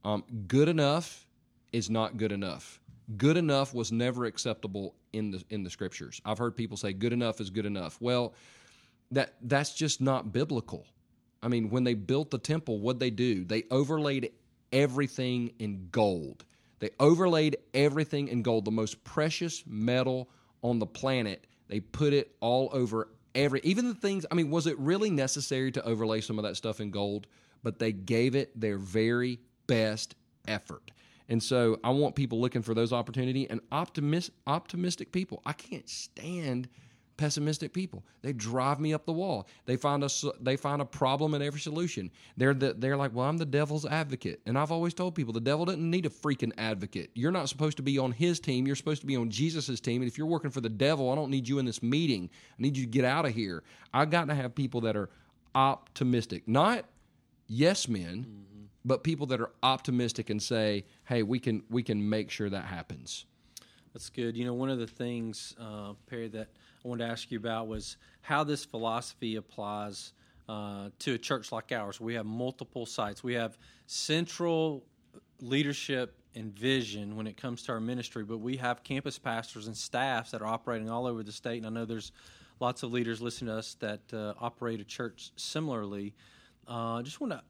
Um, 0.04 0.24
good 0.48 0.68
enough 0.68 1.26
is 1.72 1.90
not 1.90 2.18
good 2.18 2.32
enough. 2.32 2.82
Good 3.16 3.38
enough 3.38 3.74
was 3.74 3.92
never 3.92 4.26
acceptable 4.26 4.96
in 5.14 5.32
the 5.32 5.44
in 5.50 5.64
the 5.64 5.70
scriptures. 5.70 6.22
I've 6.26 6.38
heard 6.38 6.56
people 6.58 6.76
say 6.76 6.92
good 6.92 7.14
enough 7.14 7.40
is 7.40 7.50
good 7.50 7.66
enough. 7.66 7.98
Well, 8.02 8.34
that 9.12 9.36
that's 9.44 9.74
just 9.74 10.02
not 10.02 10.34
biblical. 10.34 10.86
I 11.42 11.48
mean, 11.48 11.70
when 11.70 11.84
they 11.84 11.94
built 11.94 12.32
the 12.32 12.38
temple, 12.38 12.80
what 12.80 13.00
they 13.00 13.10
do? 13.10 13.46
They 13.46 13.64
overlaid 13.72 14.32
everything 14.74 15.54
in 15.60 15.88
gold. 15.92 16.44
They 16.80 16.90
overlaid 17.00 17.58
everything 17.74 18.28
in 18.28 18.42
gold, 18.42 18.66
the 18.66 18.72
most 18.72 19.04
precious 19.04 19.64
metal 19.66 20.30
on 20.62 20.80
the 20.80 20.86
planet. 20.86 21.48
They 21.68 21.80
put 21.80 22.14
it 22.14 22.36
all 22.40 22.70
over 22.72 23.10
every 23.36 23.62
even 23.64 23.88
the 23.88 23.96
things 23.96 24.26
I 24.32 24.36
mean, 24.36 24.50
was 24.50 24.68
it 24.68 24.78
really 24.80 25.10
necessary 25.10 25.72
to 25.74 25.86
overlay 25.86 26.22
some 26.22 26.40
of 26.40 26.44
that 26.44 26.58
stuff 26.58 26.80
in 26.80 26.92
gold? 26.92 27.28
But 27.64 27.80
they 27.80 27.92
gave 27.92 28.36
it 28.36 28.60
their 28.60 28.78
very 28.78 29.40
best 29.68 30.16
effort. 30.48 30.92
And 31.30 31.44
so 31.44 31.80
I 31.84 31.90
want 31.90 32.16
people 32.16 32.40
looking 32.40 32.62
for 32.62 32.74
those 32.74 32.94
opportunity 32.94 33.50
and 33.50 33.60
optimist, 33.72 34.32
optimistic 34.46 35.12
people. 35.12 35.42
I 35.46 35.54
can't 35.54 35.90
stand 35.90 36.70
pessimistic 37.18 37.74
people. 37.74 38.06
They 38.22 38.32
drive 38.32 38.80
me 38.80 38.94
up 38.94 39.06
the 39.06 39.14
wall. 39.14 39.48
They 39.66 39.76
find 39.76 40.04
a 40.04 40.10
they 40.40 40.56
find 40.56 40.82
a 40.82 40.86
problem 40.86 41.34
in 41.34 41.42
every 41.42 41.60
solution. 41.60 42.12
They're 42.38 42.54
the, 42.54 42.74
they're 42.74 42.96
like, 42.96 43.14
well, 43.14 43.28
I'm 43.28 43.38
the 43.38 43.46
devil's 43.46 43.86
advocate, 43.86 44.40
and 44.46 44.58
I've 44.58 44.72
always 44.72 44.94
told 44.94 45.16
people 45.16 45.34
the 45.34 45.42
devil 45.42 45.66
doesn't 45.66 45.90
need 45.90 46.06
a 46.06 46.10
freaking 46.10 46.52
advocate. 46.58 47.12
You're 47.16 47.32
not 47.32 47.50
supposed 47.50 47.78
to 47.78 47.84
be 47.84 47.98
on 47.98 48.12
his 48.12 48.40
team. 48.40 48.66
You're 48.66 48.76
supposed 48.76 49.02
to 49.02 49.08
be 49.08 49.16
on 49.16 49.30
Jesus's 49.30 49.82
team. 49.82 50.02
And 50.02 50.10
if 50.10 50.18
you're 50.18 50.28
working 50.28 50.52
for 50.52 50.62
the 50.62 50.70
devil, 50.70 51.12
I 51.12 51.16
don't 51.16 51.32
need 51.32 51.48
you 51.48 51.60
in 51.60 51.66
this 51.66 51.84
meeting. 51.84 52.30
I 52.58 52.62
need 52.62 52.78
you 52.78 52.86
to 52.86 52.90
get 52.90 53.06
out 53.06 53.26
of 53.26 53.34
here. 53.34 53.64
I've 53.94 54.10
got 54.10 54.28
to 54.28 54.36
have 54.36 54.56
people 54.56 54.82
that 54.82 54.96
are 54.96 55.10
optimistic, 55.56 56.48
not 56.48 56.86
yes 57.48 57.88
men. 57.88 58.26
Mm-hmm. 58.26 58.44
But 58.86 59.04
people 59.04 59.26
that 59.28 59.42
are 59.42 59.52
optimistic 59.64 60.30
and 60.30 60.42
say, 60.42 60.86
"Hey, 61.04 61.22
we 61.22 61.40
can 61.40 61.64
we 61.70 61.84
can 61.84 62.10
make 62.10 62.32
sure 62.32 62.50
that 62.50 62.64
happens." 62.64 63.26
That's 63.98 64.12
good. 64.12 64.38
You 64.38 64.46
know, 64.46 64.54
one 64.54 64.70
of 64.70 64.78
the 64.78 64.86
things, 64.86 65.56
uh, 65.60 65.94
Perry, 66.08 66.28
that 66.28 66.50
I 66.86 66.88
wanted 66.88 67.06
to 67.06 67.12
ask 67.12 67.32
you 67.32 67.40
about 67.40 67.68
was 67.68 67.98
how 68.22 68.44
this 68.44 68.64
philosophy 68.64 69.38
applies 69.38 70.14
uh, 70.48 70.90
to 71.00 71.16
a 71.16 71.18
church 71.18 71.52
like 71.52 71.72
ours. 71.72 72.00
We 72.00 72.14
have 72.14 72.28
multiple 72.28 72.86
sites. 72.86 73.24
We 73.24 73.34
have 73.34 73.58
central 73.88 74.84
leadership 75.42 76.16
and 76.36 76.54
vision 76.54 77.16
when 77.16 77.26
it 77.26 77.38
comes 77.38 77.64
to 77.64 77.72
our 77.72 77.80
ministry, 77.80 78.24
but 78.24 78.38
we 78.38 78.56
have 78.58 78.84
campus 78.84 79.18
pastors 79.18 79.66
and 79.66 79.76
staffs 79.76 80.30
that 80.30 80.44
are 80.44 80.48
operating 80.48 80.92
all 80.92 81.08
over 81.08 81.24
the 81.24 81.32
state. 81.32 81.58
And 81.58 81.66
I 81.66 81.72
know 81.72 81.86
there's 81.86 82.12
lots 82.60 82.84
of 82.84 82.92
leaders 82.92 83.20
listening 83.20 83.52
to 83.52 83.58
us 83.58 83.78
that 83.80 84.02
uh, 84.14 84.36
operate 84.40 84.80
a 84.80 84.86
church 84.86 85.32
similarly. 85.38 86.14
I 86.68 87.00
uh, 87.00 87.02
just 87.02 87.20
want 87.20 87.34
to 87.34 87.42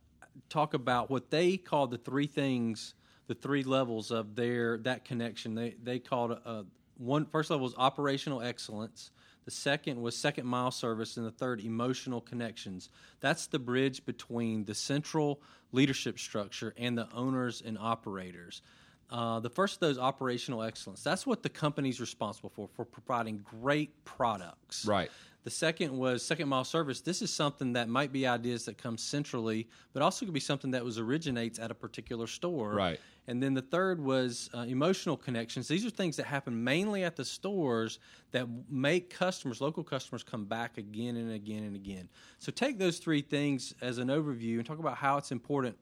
talk 0.47 0.73
about 0.73 1.09
what 1.09 1.29
they 1.29 1.57
call 1.57 1.87
the 1.87 1.97
three 1.97 2.25
things, 2.25 2.93
the 3.27 3.35
three 3.35 3.63
levels 3.63 4.11
of 4.11 4.35
their 4.35 4.77
that 4.79 5.05
connection. 5.05 5.55
They 5.55 5.75
they 5.83 5.99
called 5.99 6.39
uh, 6.45 6.63
one 6.97 7.25
first 7.25 7.49
level 7.49 7.67
is 7.67 7.73
operational 7.77 8.41
excellence. 8.41 9.11
The 9.45 9.51
second 9.51 10.01
was 10.01 10.15
second 10.15 10.45
mile 10.45 10.71
service, 10.71 11.15
and 11.15 11.25
the 11.25 11.31
third, 11.31 11.61
emotional 11.61 12.19
connections. 12.19 12.89
That's 13.21 13.47
the 13.47 13.59
bridge 13.59 14.05
between 14.05 14.65
the 14.65 14.75
central 14.75 15.41
leadership 15.71 16.19
structure 16.19 16.73
and 16.77 16.97
the 16.97 17.07
owners 17.13 17.61
and 17.65 17.77
operators. 17.77 18.61
Uh, 19.09 19.39
the 19.39 19.49
first 19.49 19.75
of 19.75 19.79
those, 19.79 19.97
operational 19.97 20.63
excellence. 20.63 21.01
That's 21.01 21.25
what 21.25 21.41
the 21.41 21.49
company's 21.49 22.01
responsible 22.01 22.49
for, 22.49 22.67
for 22.75 22.83
providing 22.83 23.37
great 23.61 24.03
products. 24.03 24.85
Right. 24.85 25.09
The 25.45 25.51
second 25.51 25.97
was 25.97 26.25
second 26.25 26.49
mile 26.49 26.65
service. 26.65 26.99
This 26.99 27.21
is 27.21 27.33
something 27.33 27.71
that 27.71 27.87
might 27.87 28.11
be 28.11 28.27
ideas 28.27 28.65
that 28.65 28.77
come 28.77 28.97
centrally, 28.97 29.69
but 29.93 30.01
also 30.01 30.25
could 30.25 30.33
be 30.33 30.41
something 30.41 30.71
that 30.71 30.83
was 30.83 30.99
originates 30.99 31.57
at 31.57 31.71
a 31.71 31.73
particular 31.73 32.27
store. 32.27 32.73
Right. 32.73 32.99
And 33.27 33.41
then 33.41 33.53
the 33.53 33.61
third 33.61 34.01
was 34.01 34.49
uh, 34.53 34.65
emotional 34.67 35.15
connections. 35.15 35.69
These 35.69 35.85
are 35.85 35.89
things 35.89 36.17
that 36.17 36.25
happen 36.25 36.65
mainly 36.65 37.05
at 37.05 37.15
the 37.15 37.23
stores 37.23 37.99
that 38.31 38.45
make 38.69 39.09
customers, 39.09 39.61
local 39.61 39.85
customers, 39.85 40.21
come 40.21 40.43
back 40.43 40.77
again 40.77 41.15
and 41.15 41.31
again 41.31 41.63
and 41.63 41.77
again. 41.77 42.09
So 42.39 42.51
take 42.51 42.77
those 42.77 42.97
three 42.97 43.21
things 43.21 43.73
as 43.81 43.99
an 43.99 44.09
overview 44.09 44.57
and 44.57 44.65
talk 44.65 44.79
about 44.79 44.97
how 44.97 45.15
it's 45.17 45.31
important 45.31 45.77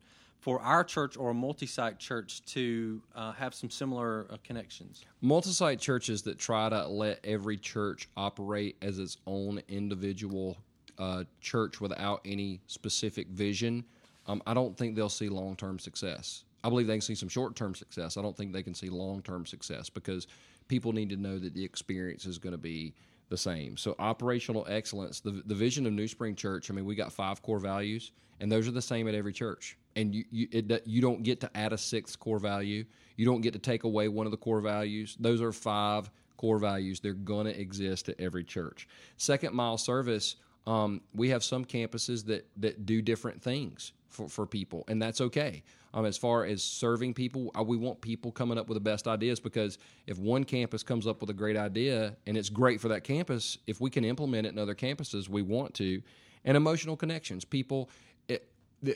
for 0.46 0.62
our 0.62 0.84
church 0.84 1.18
or 1.18 1.32
a 1.32 1.34
multi-site 1.34 1.98
church 1.98 2.46
to 2.46 3.02
uh, 3.16 3.32
have 3.32 3.56
some 3.56 3.68
similar 3.68 4.28
uh, 4.30 4.38
connections? 4.44 5.04
Multi-site 5.22 5.80
churches 5.80 6.22
that 6.22 6.38
try 6.38 6.70
to 6.70 6.88
let 6.88 7.20
every 7.24 7.58
church 7.58 8.08
operate 8.16 8.78
as 8.84 9.00
its 9.00 9.18
own 9.25 9.60
individual 9.68 10.56
uh, 11.00 11.24
church 11.42 11.82
without 11.82 12.22
any 12.25 12.62
specific 12.68 13.28
vision, 13.30 13.84
um, 14.28 14.40
I 14.46 14.54
don't 14.54 14.78
think 14.78 14.96
they'll 14.96 15.10
see 15.10 15.30
long-term 15.30 15.80
success. 15.80 16.44
I 16.64 16.70
believe 16.70 16.86
they 16.86 16.94
can 16.94 17.02
see 17.02 17.16
some 17.16 17.28
short-term 17.28 17.74
success. 17.74 18.16
I 18.16 18.22
don't 18.22 18.38
think 18.38 18.54
they 18.54 18.62
can 18.62 18.75
see 18.75 18.92
long-term 18.92 19.48
success 19.48 19.90
because 19.90 20.28
people 20.68 20.92
need 20.92 21.10
to 21.10 21.18
know 21.18 21.40
that 21.40 21.56
the 21.56 21.66
experience 21.66 22.28
is 22.28 22.38
going 22.38 22.54
to 22.54 22.60
be 22.60 22.94
the 23.30 23.38
same. 23.38 23.78
So 23.78 23.96
operational 23.98 24.68
excellence, 24.70 25.22
the 25.22 25.42
the 25.48 25.56
vision 25.56 25.88
of 25.88 25.94
NewSpring 25.94 26.38
Church. 26.38 26.70
I 26.70 26.75
mean, 26.75 26.86
we 26.86 26.94
got 26.94 27.12
five 27.12 27.42
core 27.42 27.58
values, 27.58 28.12
and 28.40 28.52
those 28.52 28.68
are 28.68 28.72
the 28.72 28.80
same 28.84 29.08
at 29.08 29.16
every 29.16 29.34
church 29.34 29.75
and 29.96 30.14
you 30.14 30.25
you, 30.32 30.48
it, 30.52 30.84
you 30.86 31.02
don't 31.02 31.24
get 31.24 31.40
to 31.42 31.58
add 31.58 31.74
a 31.74 31.78
sixth 31.78 32.20
core 32.20 32.40
value. 32.40 32.86
You 33.18 33.25
don't 33.25 33.42
get 33.42 33.54
to 33.54 33.60
take 33.60 33.84
away 33.84 34.08
one 34.08 34.25
of 34.25 34.32
the 34.32 34.38
core 34.38 34.62
values. 34.62 35.16
Those 35.20 35.42
are 35.42 35.52
five 35.52 36.10
core 36.38 36.60
values. 36.60 37.00
They're 37.00 37.14
going 37.14 37.46
to 37.46 37.60
exist 37.60 38.10
at 38.10 38.20
every 38.20 38.44
church. 38.44 38.88
Second 39.18 39.54
mile 39.54 39.78
service. 39.78 40.36
Um, 40.68 41.02
we 41.14 41.30
have 41.30 41.44
some 41.44 41.64
campuses 41.64 42.25
that 42.25 42.48
that 42.58 42.86
do 42.86 43.02
different 43.02 43.42
things 43.42 43.94
for, 44.10 44.28
for 44.28 44.46
people, 44.46 44.84
and 44.88 45.02
that's 45.02 45.22
okay. 45.22 45.64
Um, 45.96 46.06
as 46.06 46.18
far 46.18 46.44
as 46.44 46.62
serving 46.62 47.14
people, 47.14 47.52
we 47.66 47.78
want 47.78 48.02
people 48.02 48.30
coming 48.30 48.58
up 48.58 48.68
with 48.68 48.75
the 48.75 48.82
best 48.82 49.08
ideas 49.08 49.40
because 49.40 49.78
if 50.08 50.20
one 50.20 50.44
campus 50.44 50.84
comes 50.84 51.08
up 51.08 51.22
with 51.22 51.30
a 51.30 51.34
great 51.34 51.56
idea 51.56 52.18
and 52.28 52.36
it's 52.36 52.50
great 52.50 52.82
for 52.82 52.90
that 52.90 53.06
campus, 53.06 53.60
if 53.66 53.80
we 53.80 53.90
can 53.90 54.04
implement 54.04 54.46
it 54.46 54.50
in 54.50 54.60
other 54.60 54.75
campuses, 54.75 55.30
we 55.30 55.42
want 55.42 55.74
to. 55.75 56.02
And 56.44 56.58
emotional 56.58 56.98
connections, 56.98 57.46
people 57.46 57.90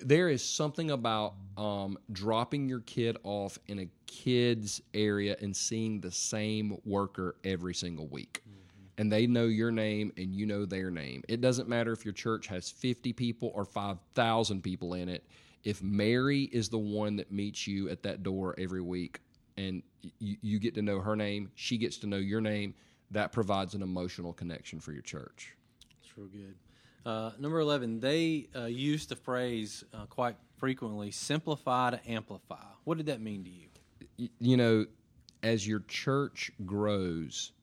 there 0.03 0.29
is 0.29 0.43
something 0.43 0.91
about 0.91 1.35
um, 1.57 1.97
dropping 2.11 2.69
your 2.69 2.81
kid 2.81 3.17
off 3.23 3.57
in 3.67 3.79
a 3.79 3.87
kid's 4.05 4.81
area 4.93 5.35
and 5.41 5.55
seeing 5.55 5.99
the 5.99 6.11
same 6.11 6.77
worker 6.85 7.35
every 7.43 7.73
single 7.73 8.07
week. 8.07 8.41
Mm-hmm. 8.41 9.01
And 9.01 9.11
they 9.11 9.27
know 9.27 9.45
your 9.45 9.71
name 9.71 10.11
and 10.17 10.35
you 10.35 10.45
know 10.45 10.65
their 10.65 10.91
name. 10.91 11.23
It 11.27 11.41
doesn't 11.41 11.69
matter 11.69 11.91
if 11.91 12.05
your 12.05 12.13
church 12.13 12.47
has 12.47 12.69
50 12.69 13.13
people 13.13 13.51
or 13.55 13.65
5,000 13.65 14.61
people 14.61 14.93
in 14.93 15.09
it. 15.09 15.25
If 15.63 15.81
Mary 15.81 16.43
is 16.43 16.69
the 16.69 16.77
one 16.77 17.15
that 17.17 17.31
meets 17.31 17.67
you 17.67 17.89
at 17.89 18.03
that 18.03 18.23
door 18.23 18.55
every 18.57 18.81
week 18.81 19.19
and 19.57 19.83
you, 20.19 20.37
you 20.41 20.59
get 20.59 20.75
to 20.75 20.81
know 20.81 20.99
her 20.99 21.15
name, 21.15 21.51
she 21.55 21.77
gets 21.77 21.97
to 21.99 22.07
know 22.07 22.17
your 22.17 22.41
name, 22.41 22.73
that 23.11 23.31
provides 23.31 23.73
an 23.73 23.81
emotional 23.81 24.33
connection 24.33 24.79
for 24.79 24.91
your 24.91 25.01
church. 25.01 25.55
That's 26.01 26.17
real 26.17 26.27
good. 26.27 26.55
Uh, 27.05 27.31
number 27.39 27.59
11, 27.59 27.99
they 27.99 28.47
uh, 28.55 28.65
use 28.65 29.05
the 29.05 29.15
phrase 29.15 29.83
uh, 29.93 30.05
quite 30.05 30.35
frequently 30.57 31.11
simplify 31.11 31.91
to 31.91 32.09
amplify. 32.09 32.63
What 32.83 32.97
did 32.97 33.05
that 33.07 33.21
mean 33.21 33.43
to 33.45 33.49
you? 33.49 34.29
You 34.39 34.57
know, 34.57 34.85
as 35.41 35.65
your 35.65 35.79
church 35.87 36.51
grows, 36.65 37.53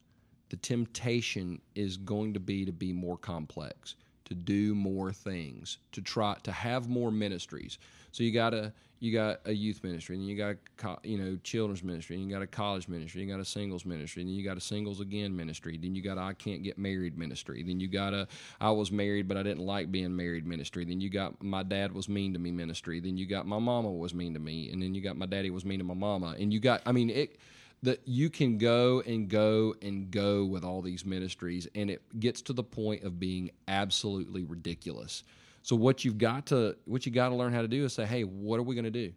the 0.49 0.57
temptation 0.57 1.61
is 1.75 1.97
going 1.97 2.35
to 2.35 2.41
be 2.41 2.65
to 2.65 2.73
be 2.73 2.93
more 2.93 3.19
complex, 3.19 3.97
to 4.25 4.35
do 4.35 4.75
more 4.75 5.13
things, 5.13 5.79
to 5.93 6.01
try 6.01 6.37
to 6.43 6.53
have 6.53 6.89
more 6.89 7.11
ministries. 7.11 7.79
So 8.13 8.23
you 8.23 8.33
got 8.33 8.51
to 8.51 8.73
you 8.99 9.13
got 9.13 9.41
a 9.45 9.53
youth 9.53 9.85
ministry, 9.85 10.17
and 10.17 10.27
you 10.27 10.37
got 10.37 10.57
you 11.05 11.19
know 11.19 11.39
children's 11.43 11.83
ministry, 11.83 12.17
and 12.17 12.25
you 12.25 12.31
got 12.31 12.43
a 12.43 12.47
college 12.47 12.89
ministry, 12.89 13.21
and 13.21 13.29
you 13.29 13.37
got 13.37 13.41
a 13.41 13.45
singles 13.45 13.85
ministry, 13.85 14.23
and 14.23 14.35
you 14.35 14.45
got 14.45 14.57
a 14.57 14.61
singles 14.61 15.01
again 15.01 15.37
ministry. 15.37 15.77
Then 15.77 15.95
you 15.95 16.03
got 16.03 16.19
I 16.19 16.33
can't 16.33 16.63
get 16.63 16.79
married 16.79 17.19
ministry. 17.19 17.63
Then 17.63 17.79
you 17.81 17.89
got 17.89 18.15
a 18.15 18.27
I 18.61 18.71
was 18.71 18.91
married 18.91 19.29
but 19.29 19.37
I 19.37 19.43
didn't 19.43 19.65
like 19.65 19.93
being 19.93 20.17
married 20.17 20.47
ministry. 20.47 20.85
Then 20.85 21.01
you 21.01 21.11
got 21.11 21.43
my 21.43 21.63
dad 21.63 21.93
was 21.93 22.09
mean 22.09 22.33
to 22.33 22.39
me 22.39 22.51
ministry. 22.51 23.01
Then 23.01 23.17
you 23.17 23.27
got 23.27 23.47
my 23.47 23.59
mama 23.59 23.91
was 23.91 24.15
mean 24.15 24.35
to 24.35 24.41
me, 24.41 24.71
and 24.71 24.83
then 24.83 24.95
you 24.95 25.03
got 25.03 25.17
my 25.17 25.27
daddy 25.27 25.51
was 25.51 25.65
mean 25.65 25.79
to 25.79 25.85
my 25.85 25.95
mama, 25.95 26.35
and 26.39 26.53
you 26.53 26.61
got 26.61 26.83
I 26.87 26.93
mean 26.93 27.11
it 27.11 27.39
that 27.83 28.01
you 28.07 28.31
can 28.31 28.57
go 28.57 29.03
and 29.07 29.29
go 29.29 29.75
and 29.83 30.11
go 30.11 30.45
with 30.45 30.65
all 30.65 30.81
these 30.81 31.05
ministries, 31.05 31.69
and 31.75 31.91
it 31.91 32.03
gets 32.19 32.41
to 32.43 32.53
the 32.53 32.63
point 32.63 33.03
of 33.05 33.21
being 33.21 33.51
absolutely 33.69 34.43
ridiculous. 34.43 35.23
So 35.67 35.75
what 35.75 36.05
you've 36.05 36.17
got 36.17 36.47
to 36.47 36.77
what 36.85 37.07
you 37.07 37.11
got 37.11 37.31
to 37.31 37.35
learn 37.35 37.53
how 37.53 37.61
to 37.61 37.67
do 37.67 37.85
is 37.85 37.93
say, 37.93 38.07
hey, 38.07 38.23
what 38.23 38.61
are 38.61 38.63
we 38.63 38.77
going 38.77 38.85
to 38.85 38.91
do? 38.93 39.13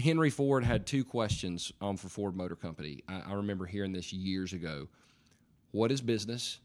Henry 0.00 0.30
Ford 0.30 0.62
had 0.62 0.86
two 0.86 1.04
questions 1.04 1.72
um, 1.80 1.96
for 1.96 2.08
Ford 2.08 2.36
Motor 2.36 2.54
Company. 2.54 3.02
I, 3.08 3.22
I, 3.26 3.32
remember 3.32 3.66
hearing 3.66 3.90
this 3.90 4.12
years 4.12 4.52
ago. 4.52 4.86
What 5.72 5.90
is 5.90 6.00
business? 6.00 6.60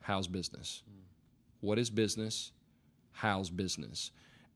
How's 0.00 0.26
business? 0.26 0.82
What 1.60 1.78
is 1.78 1.88
business? 1.88 2.50
How's 3.12 3.48
business? 3.48 4.10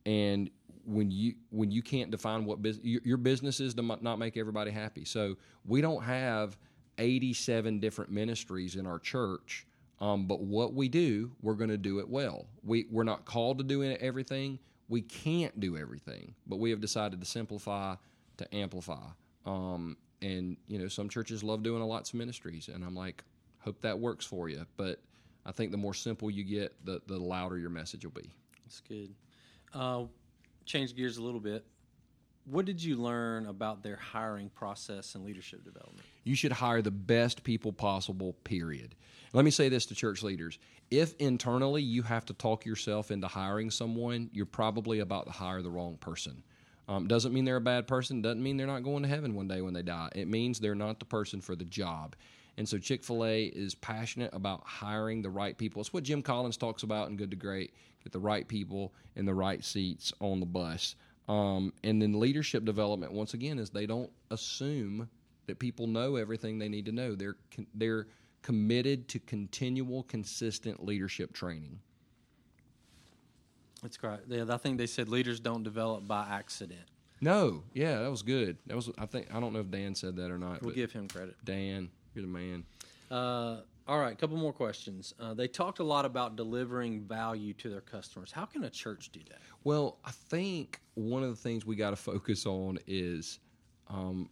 And 0.05 0.51
when 0.85 1.13
you 1.13 1.35
when 1.51 1.71
you 1.71 1.81
can't 1.81 2.11
define 2.11 2.47
what 2.47 2.63
business 2.63 2.85
your, 2.85 3.03
your 3.05 3.19
business 3.19 3.61
is 3.61 3.75
to 3.75 3.83
not 3.83 4.19
make 4.19 4.37
everybody 4.37 4.73
happy. 4.73 5.05
So 5.05 5.37
we 5.65 5.81
don't 5.81 6.03
have 6.03 6.59
87 6.99 7.79
different 7.79 8.11
ministries 8.11 8.75
in 8.75 8.85
our 8.85 8.99
church 8.99 9.65
um, 10.01 10.27
but 10.27 10.41
what 10.41 10.75
we 10.75 10.89
do, 10.89 11.33
we're 11.43 11.55
going 11.55 11.71
to 11.71 11.79
do 11.79 11.99
it 11.99 12.09
well. 12.09 12.47
We, 12.65 12.87
we're 12.91 13.05
not 13.05 13.25
called 13.25 13.59
to 13.59 13.65
do 13.65 13.83
everything. 13.83 14.59
We 14.89 15.03
can't 15.03 15.59
do 15.61 15.77
everything, 15.77 16.35
but 16.47 16.59
we 16.59 16.71
have 16.71 16.81
decided 16.81 17.21
to 17.21 17.27
simplify, 17.27 17.97
to 18.39 18.55
amplify. 18.55 19.07
Um, 19.47 19.97
and 20.23 20.57
you 20.69 20.79
know 20.79 20.89
some 20.89 21.09
churches 21.09 21.43
love 21.43 21.63
doing 21.63 21.81
a 21.83 21.87
lots 21.87 22.11
of 22.11 22.19
ministries, 22.19 22.69
and 22.69 22.85
I'm 22.85 22.95
like, 22.95 23.25
hope 23.59 23.81
that 23.83 23.99
works 23.99 24.25
for 24.25 24.49
you. 24.49 24.67
But 24.77 25.01
I 25.47 25.53
think 25.53 25.71
the 25.71 25.77
more 25.77 25.95
simple 25.95 26.31
you 26.31 26.45
get, 26.45 26.75
the 26.85 27.01
the 27.07 27.19
louder 27.19 27.59
your 27.59 27.71
message 27.71 28.05
will 28.05 28.13
be. 28.13 28.31
That's 28.65 28.81
good. 28.81 29.15
Uh, 29.73 30.05
change 30.65 30.95
gears 30.95 31.17
a 31.17 31.23
little 31.23 31.41
bit. 31.41 31.65
What 32.45 32.65
did 32.65 32.83
you 32.83 32.97
learn 32.97 33.47
about 33.47 33.83
their 33.83 33.97
hiring 33.97 34.51
process 34.51 35.15
and 35.15 35.25
leadership 35.25 35.65
development? 35.65 36.07
You 36.25 36.35
should 36.35 36.53
hire 36.53 36.83
the 36.83 36.91
best 36.91 37.43
people 37.43 37.73
possible, 37.73 38.35
period. 38.45 38.95
Let 39.33 39.45
me 39.45 39.51
say 39.51 39.69
this 39.69 39.87
to 39.87 39.95
church 39.95 40.23
leaders. 40.23 40.59
If 40.91 41.15
internally 41.19 41.83
you 41.83 42.03
have 42.03 42.27
to 42.27 42.35
talk 42.35 42.67
yourself 42.67 43.11
into 43.11 43.29
hiring 43.29 43.71
someone, 43.71 44.29
you're 44.33 44.47
probably 44.47 45.01
about 45.01 45.27
to 45.27 45.33
hire 45.33 45.63
the 45.63 45.71
wrong 45.71 45.97
person. 45.97 46.43
Um, 46.89 47.07
doesn't 47.07 47.33
mean 47.33 47.45
they're 47.45 47.57
a 47.57 47.61
bad 47.61 47.87
person, 47.87 48.21
doesn't 48.21 48.43
mean 48.43 48.57
they're 48.57 48.67
not 48.67 48.83
going 48.83 49.05
to 49.05 49.09
heaven 49.09 49.35
one 49.35 49.47
day 49.47 49.61
when 49.61 49.73
they 49.73 49.83
die. 49.83 50.09
It 50.17 50.27
means 50.27 50.59
they're 50.59 50.75
not 50.75 50.99
the 50.99 51.05
person 51.05 51.41
for 51.41 51.55
the 51.55 51.65
job. 51.65 52.17
And 52.57 52.69
so 52.69 52.79
Chick 52.79 53.05
fil 53.05 53.25
A 53.25 53.45
is 53.45 53.77
passionate 53.77 54.35
about 54.35 54.67
hiring 54.67 55.23
the 55.23 55.31
right 55.31 55.57
people. 55.57 55.81
It's 55.81 55.93
what 55.93 56.03
Jim 56.03 56.23
Collins 56.23 56.57
talks 56.57 56.83
about 56.83 57.09
in 57.09 57.17
Good 57.17 57.31
to 57.31 57.37
Great 57.37 57.73
get 58.03 58.13
the 58.13 58.19
right 58.19 58.47
people 58.49 58.93
in 59.17 59.27
the 59.27 59.35
right 59.35 59.65
seats 59.65 60.13
on 60.21 60.41
the 60.41 60.47
bus. 60.47 60.97
Um, 61.29 61.73
and 61.85 62.01
then 62.01 62.19
leadership 62.19 62.65
development, 62.65 63.13
once 63.13 63.35
again, 63.35 63.59
is 63.59 63.71
they 63.71 63.87
don't 63.87 64.11
assume 64.31 65.09
that 65.51 65.59
people 65.59 65.87
know 65.87 66.17
everything 66.17 66.59
they 66.59 66.69
need 66.69 66.87
to 66.87 66.93
know. 66.93 67.15
They're, 67.15 67.37
they're 67.75 68.07
committed 68.43 69.09
to 69.09 69.19
continual, 69.19 70.05
consistent 70.05 70.85
leadership 70.85 71.33
training. 71.33 71.81
That's 73.83 73.97
great. 73.97 74.21
Yeah, 74.29 74.45
I 74.49 74.57
think 74.57 74.79
they 74.79 74.87
said 74.87 75.09
leaders 75.09 75.41
don't 75.41 75.63
develop 75.63 76.07
by 76.07 76.27
accident. 76.31 76.83
No, 77.21 77.65
yeah, 77.75 78.01
that 78.01 78.11
was 78.11 78.23
good. 78.23 78.57
That 78.67 78.77
was 78.77 78.91
I 78.99 79.07
think 79.07 79.29
I 79.35 79.41
don't 79.41 79.53
know 79.53 79.61
if 79.61 79.71
Dan 79.71 79.95
said 79.95 80.17
that 80.17 80.31
or 80.31 80.39
not. 80.39 80.63
We'll 80.63 80.75
give 80.75 80.93
him 80.93 81.09
credit. 81.09 81.37
Dan, 81.45 81.91
you're 82.15 82.25
the 82.25 82.31
man. 82.31 82.65
Uh, 83.11 83.61
all 83.87 83.99
right, 83.99 84.13
a 84.13 84.17
couple 84.17 84.37
more 84.37 84.53
questions. 84.53 85.13
Uh, 85.19 85.35
they 85.35 85.49
talked 85.49 85.81
a 85.81 85.85
lot 85.85 86.05
about 86.05 86.37
delivering 86.37 87.01
value 87.03 87.53
to 87.55 87.69
their 87.69 87.81
customers. 87.81 88.31
How 88.31 88.45
can 88.45 88.65
a 88.65 88.71
church 88.71 89.11
do 89.13 89.21
that? 89.29 89.41
Well, 89.65 89.99
I 90.05 90.13
think 90.13 90.81
one 90.95 91.23
of 91.23 91.31
the 91.31 91.37
things 91.37 91.67
we 91.67 91.77
got 91.77 91.91
to 91.91 91.97
focus 91.97 92.47
on 92.47 92.79
is, 92.87 93.41
um, 93.89 94.31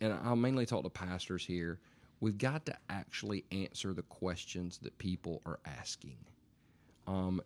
and 0.00 0.12
I'll 0.24 0.36
mainly 0.36 0.66
talk 0.66 0.84
to 0.84 0.90
pastors 0.90 1.44
here. 1.44 1.78
We've 2.20 2.38
got 2.38 2.66
to 2.66 2.76
actually 2.88 3.44
answer 3.52 3.92
the 3.92 4.02
questions 4.02 4.78
that 4.82 4.96
people 4.98 5.40
are 5.46 5.60
asking. 5.64 6.18
Um, 7.06 7.40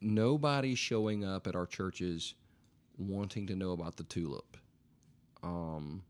nobody's 0.00 0.78
showing 0.78 1.24
up 1.24 1.46
at 1.46 1.54
our 1.54 1.66
churches 1.66 2.34
wanting 2.96 3.46
to 3.48 3.56
know 3.56 3.72
about 3.72 3.96
the 3.96 4.04
tulip. 4.04 4.56
Um, 5.42 6.02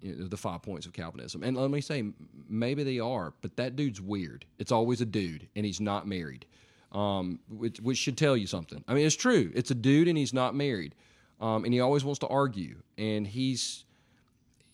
you 0.00 0.16
know, 0.16 0.28
the 0.28 0.36
five 0.36 0.62
points 0.62 0.86
of 0.86 0.92
Calvinism. 0.92 1.42
And 1.42 1.56
let 1.56 1.70
me 1.70 1.80
say, 1.80 2.04
maybe 2.48 2.82
they 2.82 2.98
are, 2.98 3.34
but 3.42 3.56
that 3.56 3.76
dude's 3.76 4.00
weird. 4.00 4.46
It's 4.58 4.72
always 4.72 5.00
a 5.00 5.04
dude, 5.06 5.48
and 5.54 5.66
he's 5.66 5.80
not 5.80 6.06
married, 6.06 6.46
um, 6.92 7.40
which, 7.48 7.80
which, 7.80 7.98
should 7.98 8.16
tell 8.16 8.36
you 8.36 8.46
something. 8.46 8.82
I 8.88 8.94
mean, 8.94 9.06
it's 9.06 9.16
true. 9.16 9.52
It's 9.54 9.70
a 9.70 9.74
dude, 9.74 10.08
and 10.08 10.16
he's 10.16 10.32
not 10.32 10.54
married, 10.54 10.94
um, 11.40 11.64
and 11.64 11.74
he 11.74 11.80
always 11.80 12.04
wants 12.04 12.18
to 12.20 12.28
argue. 12.28 12.76
And 12.96 13.26
he's 13.26 13.84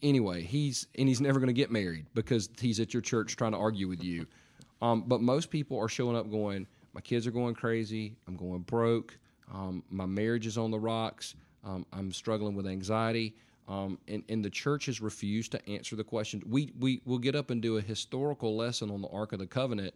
anyway, 0.02 0.42
he's 0.42 0.86
and 0.98 1.08
he's 1.08 1.20
never 1.20 1.38
going 1.38 1.48
to 1.48 1.54
get 1.54 1.70
married 1.70 2.06
because 2.14 2.48
he's 2.60 2.80
at 2.80 2.94
your 2.94 3.00
church 3.00 3.36
trying 3.36 3.52
to 3.52 3.58
argue 3.58 3.88
with 3.88 4.02
you. 4.02 4.26
Um, 4.82 5.04
but 5.06 5.22
most 5.22 5.48
people 5.48 5.78
are 5.80 5.88
showing 5.88 6.16
up 6.16 6.30
going, 6.30 6.66
my 6.92 7.00
kids 7.00 7.26
are 7.26 7.30
going 7.30 7.54
crazy. 7.54 8.14
I'm 8.28 8.36
going 8.36 8.60
broke. 8.60 9.18
Um, 9.52 9.82
my 9.90 10.04
marriage 10.04 10.46
is 10.46 10.58
on 10.58 10.70
the 10.70 10.78
rocks. 10.78 11.34
Um, 11.64 11.86
I'm 11.92 12.12
struggling 12.12 12.54
with 12.54 12.66
anxiety. 12.66 13.34
Um, 13.68 13.98
and, 14.06 14.22
and 14.28 14.44
the 14.44 14.50
church 14.50 14.86
has 14.86 15.00
refused 15.00 15.52
to 15.52 15.68
answer 15.68 15.96
the 15.96 16.04
question. 16.04 16.42
We, 16.46 16.72
we 16.78 17.00
will 17.04 17.18
get 17.18 17.34
up 17.34 17.50
and 17.50 17.60
do 17.60 17.78
a 17.78 17.80
historical 17.80 18.56
lesson 18.56 18.90
on 18.90 19.02
the 19.02 19.08
Ark 19.08 19.32
of 19.32 19.38
the 19.38 19.46
Covenant, 19.46 19.94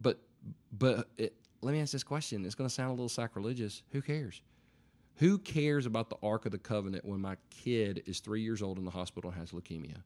but, 0.00 0.18
but 0.72 1.08
it, 1.18 1.34
let 1.60 1.72
me 1.72 1.80
ask 1.80 1.92
this 1.92 2.04
question. 2.04 2.44
It's 2.44 2.54
going 2.54 2.68
to 2.68 2.74
sound 2.74 2.90
a 2.90 2.92
little 2.92 3.08
sacrilegious. 3.08 3.82
Who 3.92 4.00
cares? 4.00 4.42
Who 5.18 5.38
cares 5.38 5.84
about 5.84 6.10
the 6.10 6.16
Ark 6.22 6.46
of 6.46 6.52
the 6.52 6.58
Covenant 6.58 7.04
when 7.04 7.20
my 7.20 7.36
kid 7.50 8.04
is 8.06 8.20
three 8.20 8.40
years 8.40 8.62
old 8.62 8.78
in 8.78 8.84
the 8.84 8.90
hospital 8.90 9.30
and 9.30 9.38
has 9.40 9.50
leukemia? 9.50 9.96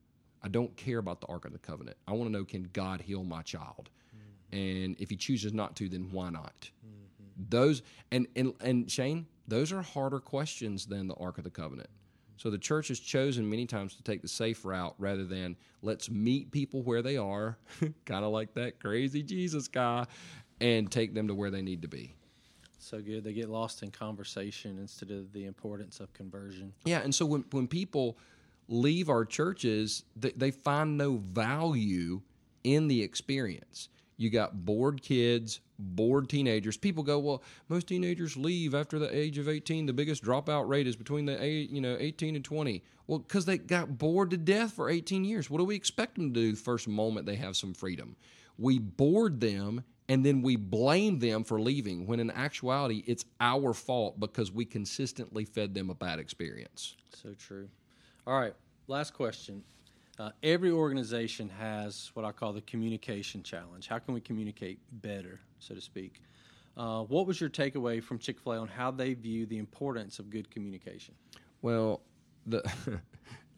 I 0.42 0.48
don't 0.48 0.74
care 0.76 0.98
about 0.98 1.20
the 1.20 1.26
Ark 1.26 1.44
of 1.44 1.52
the 1.52 1.58
Covenant. 1.58 1.98
I 2.08 2.12
want 2.12 2.32
to 2.32 2.32
know 2.32 2.44
can 2.44 2.70
God 2.72 3.02
heal 3.02 3.22
my 3.22 3.42
child? 3.42 3.90
Mm-hmm. 4.08 4.56
And 4.56 4.96
if 4.98 5.10
he 5.10 5.16
chooses 5.16 5.52
not 5.52 5.76
to, 5.76 5.88
then 5.90 6.08
why 6.12 6.30
not? 6.30 6.70
Mm-hmm. 6.84 7.42
Those 7.50 7.82
and, 8.10 8.26
and 8.36 8.54
and 8.62 8.90
Shane, 8.90 9.26
those 9.46 9.70
are 9.70 9.82
harder 9.82 10.18
questions 10.18 10.86
than 10.86 11.08
the 11.08 11.14
Ark 11.14 11.36
of 11.36 11.44
the 11.44 11.50
Covenant. 11.50 11.90
So 12.38 12.48
the 12.48 12.58
church 12.58 12.88
has 12.88 12.98
chosen 12.98 13.48
many 13.48 13.66
times 13.66 13.94
to 13.96 14.02
take 14.02 14.22
the 14.22 14.28
safe 14.28 14.64
route 14.64 14.94
rather 14.98 15.26
than 15.26 15.56
let's 15.82 16.10
meet 16.10 16.50
people 16.50 16.82
where 16.82 17.02
they 17.02 17.18
are, 17.18 17.58
kind 18.06 18.24
of 18.24 18.32
like 18.32 18.54
that 18.54 18.80
crazy 18.80 19.22
Jesus 19.22 19.68
guy, 19.68 20.06
and 20.58 20.90
take 20.90 21.12
them 21.12 21.28
to 21.28 21.34
where 21.34 21.50
they 21.50 21.60
need 21.60 21.82
to 21.82 21.88
be. 21.88 22.14
So 22.82 23.00
good. 23.00 23.22
They 23.22 23.32
get 23.32 23.48
lost 23.48 23.82
in 23.82 23.90
conversation 23.90 24.78
instead 24.78 25.10
of 25.10 25.32
the 25.32 25.44
importance 25.44 26.00
of 26.00 26.12
conversion. 26.14 26.72
Yeah, 26.84 27.00
and 27.00 27.14
so 27.14 27.24
when 27.24 27.44
when 27.52 27.68
people 27.68 28.18
leave 28.68 29.08
our 29.08 29.24
churches, 29.24 30.04
they, 30.16 30.32
they 30.32 30.50
find 30.50 30.98
no 30.98 31.16
value 31.16 32.20
in 32.64 32.88
the 32.88 33.02
experience. 33.02 33.88
You 34.16 34.30
got 34.30 34.64
bored 34.64 35.02
kids, 35.02 35.60
bored 35.78 36.28
teenagers. 36.28 36.76
People 36.76 37.02
go, 37.02 37.18
well, 37.18 37.42
most 37.68 37.86
teenagers 37.86 38.36
leave 38.36 38.74
after 38.74 38.98
the 38.98 39.14
age 39.14 39.38
of 39.38 39.48
18. 39.48 39.86
The 39.86 39.92
biggest 39.92 40.22
dropout 40.22 40.68
rate 40.68 40.86
is 40.86 40.96
between 40.96 41.24
the 41.24 41.42
eight, 41.42 41.70
you 41.70 41.80
know 41.80 41.96
18 41.98 42.36
and 42.36 42.44
20. 42.44 42.82
Well, 43.06 43.20
because 43.20 43.44
they 43.44 43.58
got 43.58 43.98
bored 43.98 44.30
to 44.30 44.36
death 44.36 44.72
for 44.72 44.88
18 44.90 45.24
years. 45.24 45.50
What 45.50 45.58
do 45.58 45.64
we 45.64 45.76
expect 45.76 46.16
them 46.16 46.32
to 46.32 46.40
do 46.40 46.52
the 46.52 46.58
first 46.58 46.88
moment 46.88 47.26
they 47.26 47.36
have 47.36 47.56
some 47.56 47.74
freedom? 47.74 48.16
We 48.58 48.78
bored 48.78 49.40
them 49.40 49.84
and 50.08 50.24
then 50.24 50.42
we 50.42 50.56
blame 50.56 51.18
them 51.18 51.44
for 51.44 51.60
leaving 51.60 52.06
when 52.06 52.20
in 52.20 52.30
actuality 52.30 53.02
it's 53.06 53.24
our 53.40 53.72
fault 53.72 54.18
because 54.18 54.50
we 54.52 54.64
consistently 54.64 55.44
fed 55.44 55.74
them 55.74 55.90
a 55.90 55.94
bad 55.94 56.18
experience. 56.18 56.96
So 57.14 57.34
true. 57.34 57.68
All 58.26 58.38
right, 58.38 58.54
last 58.88 59.14
question. 59.14 59.62
Uh, 60.18 60.30
every 60.42 60.70
organization 60.70 61.48
has 61.48 62.10
what 62.14 62.24
I 62.24 62.32
call 62.32 62.52
the 62.52 62.60
communication 62.62 63.42
challenge. 63.42 63.88
How 63.88 63.98
can 63.98 64.14
we 64.14 64.20
communicate 64.20 64.78
better, 65.00 65.40
so 65.58 65.74
to 65.74 65.80
speak? 65.80 66.20
Uh, 66.76 67.02
what 67.02 67.26
was 67.26 67.40
your 67.40 67.50
takeaway 67.50 68.02
from 68.02 68.18
Chick 68.18 68.38
fil 68.40 68.52
A 68.52 68.58
on 68.58 68.68
how 68.68 68.90
they 68.90 69.14
view 69.14 69.46
the 69.46 69.58
importance 69.58 70.18
of 70.18 70.30
good 70.30 70.50
communication? 70.50 71.14
Well, 71.60 72.00
the 72.46 72.62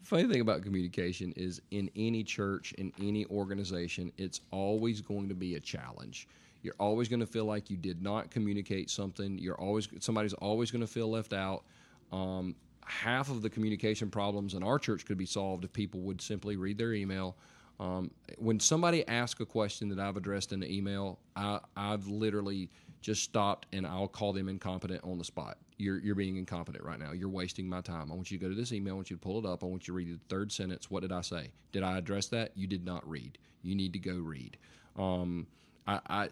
funny 0.05 0.25
thing 0.25 0.41
about 0.41 0.61
communication 0.61 1.33
is 1.35 1.61
in 1.71 1.89
any 1.95 2.23
church, 2.23 2.73
in 2.73 2.93
any 3.01 3.25
organization, 3.25 4.11
it's 4.17 4.41
always 4.51 5.01
going 5.01 5.27
to 5.29 5.35
be 5.35 5.55
a 5.55 5.59
challenge. 5.59 6.27
You're 6.61 6.75
always 6.79 7.07
going 7.09 7.19
to 7.19 7.25
feel 7.25 7.45
like 7.45 7.69
you 7.69 7.77
did 7.77 8.01
not 8.01 8.31
communicate 8.31 8.89
something. 8.89 9.37
You're 9.37 9.59
always 9.59 9.87
somebody's 9.99 10.33
always 10.33 10.71
going 10.71 10.81
to 10.81 10.87
feel 10.87 11.09
left 11.09 11.33
out. 11.33 11.63
Um, 12.11 12.55
half 12.85 13.29
of 13.29 13.41
the 13.41 13.49
communication 13.49 14.09
problems 14.09 14.53
in 14.53 14.63
our 14.63 14.79
church 14.79 15.05
could 15.05 15.17
be 15.17 15.25
solved 15.25 15.63
if 15.63 15.73
people 15.73 15.99
would 16.01 16.21
simply 16.21 16.55
read 16.55 16.77
their 16.77 16.93
email. 16.93 17.35
Um, 17.79 18.11
when 18.37 18.59
somebody 18.59 19.07
asks 19.07 19.41
a 19.41 19.45
question 19.45 19.89
that 19.89 19.99
I've 19.99 20.17
addressed 20.17 20.53
in 20.53 20.59
the 20.59 20.71
email, 20.71 21.19
I, 21.35 21.59
I've 21.75 22.07
literally 22.07 22.69
just 23.01 23.23
stopped 23.23 23.67
and 23.73 23.85
I'll 23.85 24.07
call 24.07 24.33
them 24.33 24.47
incompetent 24.49 25.03
on 25.03 25.17
the 25.17 25.25
spot. 25.25 25.57
You're, 25.77 25.99
you're 25.99 26.15
being 26.15 26.37
incompetent 26.37 26.83
right 26.83 26.99
now. 26.99 27.11
You're 27.11 27.29
wasting 27.29 27.67
my 27.67 27.81
time. 27.81 28.11
I 28.11 28.15
want 28.15 28.31
you 28.31 28.37
to 28.37 28.43
go 28.43 28.49
to 28.49 28.55
this 28.55 28.71
email. 28.71 28.93
I 28.93 28.95
want 28.95 29.09
you 29.09 29.17
to 29.17 29.21
pull 29.21 29.39
it 29.39 29.45
up. 29.45 29.63
I 29.63 29.67
want 29.67 29.87
you 29.87 29.93
to 29.93 29.95
read 29.97 30.07
the 30.09 30.19
third 30.29 30.51
sentence. 30.51 30.89
What 30.89 31.01
did 31.01 31.11
I 31.11 31.21
say? 31.21 31.51
Did 31.71 31.83
I 31.83 31.97
address 31.97 32.27
that? 32.27 32.51
You 32.55 32.67
did 32.67 32.85
not 32.85 33.07
read. 33.09 33.37
You 33.61 33.75
need 33.75 33.93
to 33.93 33.99
go 33.99 34.13
read. 34.13 34.57
Um, 34.97 35.47
I, 35.87 35.99
I, 36.07 36.29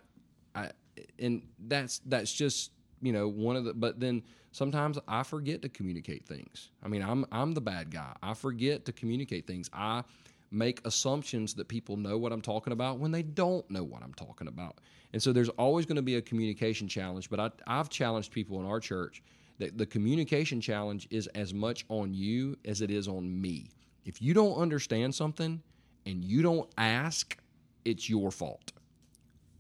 I, 0.56 0.72
and 1.20 1.42
that's 1.68 2.00
that's 2.06 2.32
just 2.32 2.72
you 3.02 3.12
know 3.12 3.28
one 3.28 3.56
of 3.56 3.66
the. 3.66 3.74
But 3.74 4.00
then 4.00 4.24
sometimes 4.52 4.98
I 5.08 5.24
forget 5.24 5.62
to 5.64 5.70
communicate 5.70 6.26
things. 6.26 6.70
I 6.84 6.88
mean, 6.88 7.04
I'm 7.04 7.26
I'm 7.32 7.54
the 7.54 7.62
bad 7.62 7.92
guy. 7.92 8.14
I 8.22 8.34
forget 8.34 8.86
to 8.86 8.92
communicate 8.92 9.48
things. 9.48 9.70
I 9.74 10.04
make 10.54 10.86
assumptions 10.86 11.54
that 11.56 11.68
people 11.68 11.98
know 11.98 12.18
what 12.18 12.32
I'm 12.32 12.42
talking 12.42 12.74
about 12.74 13.00
when 13.00 13.12
they 13.12 13.24
don't 13.24 13.70
know 13.70 13.84
what 13.84 14.04
I'm 14.04 14.14
talking 14.14 14.48
about. 14.48 14.80
And 15.12 15.22
so 15.22 15.34
there's 15.34 15.50
always 15.50 15.86
going 15.86 15.96
to 15.96 16.02
be 16.02 16.16
a 16.16 16.22
communication 16.22 16.88
challenge, 16.88 17.30
but 17.30 17.40
I, 17.40 17.52
I've 17.68 17.90
challenged 17.90 18.32
people 18.32 18.60
in 18.60 18.66
our 18.66 18.80
church 18.80 19.24
that 19.60 19.78
the 19.78 19.86
communication 19.86 20.62
challenge 20.62 21.08
is 21.10 21.28
as 21.28 21.54
much 21.54 21.86
on 21.90 22.14
you 22.14 22.58
as 22.66 22.82
it 22.82 22.92
is 22.92 23.08
on 23.08 23.42
me. 23.42 23.70
If 24.06 24.22
you 24.22 24.34
don't 24.34 24.56
understand 24.56 25.14
something 25.14 25.62
and 26.06 26.24
you 26.24 26.42
don't 26.42 26.70
ask, 26.78 27.38
it's 27.86 28.10
your 28.10 28.32
fault. 28.32 28.72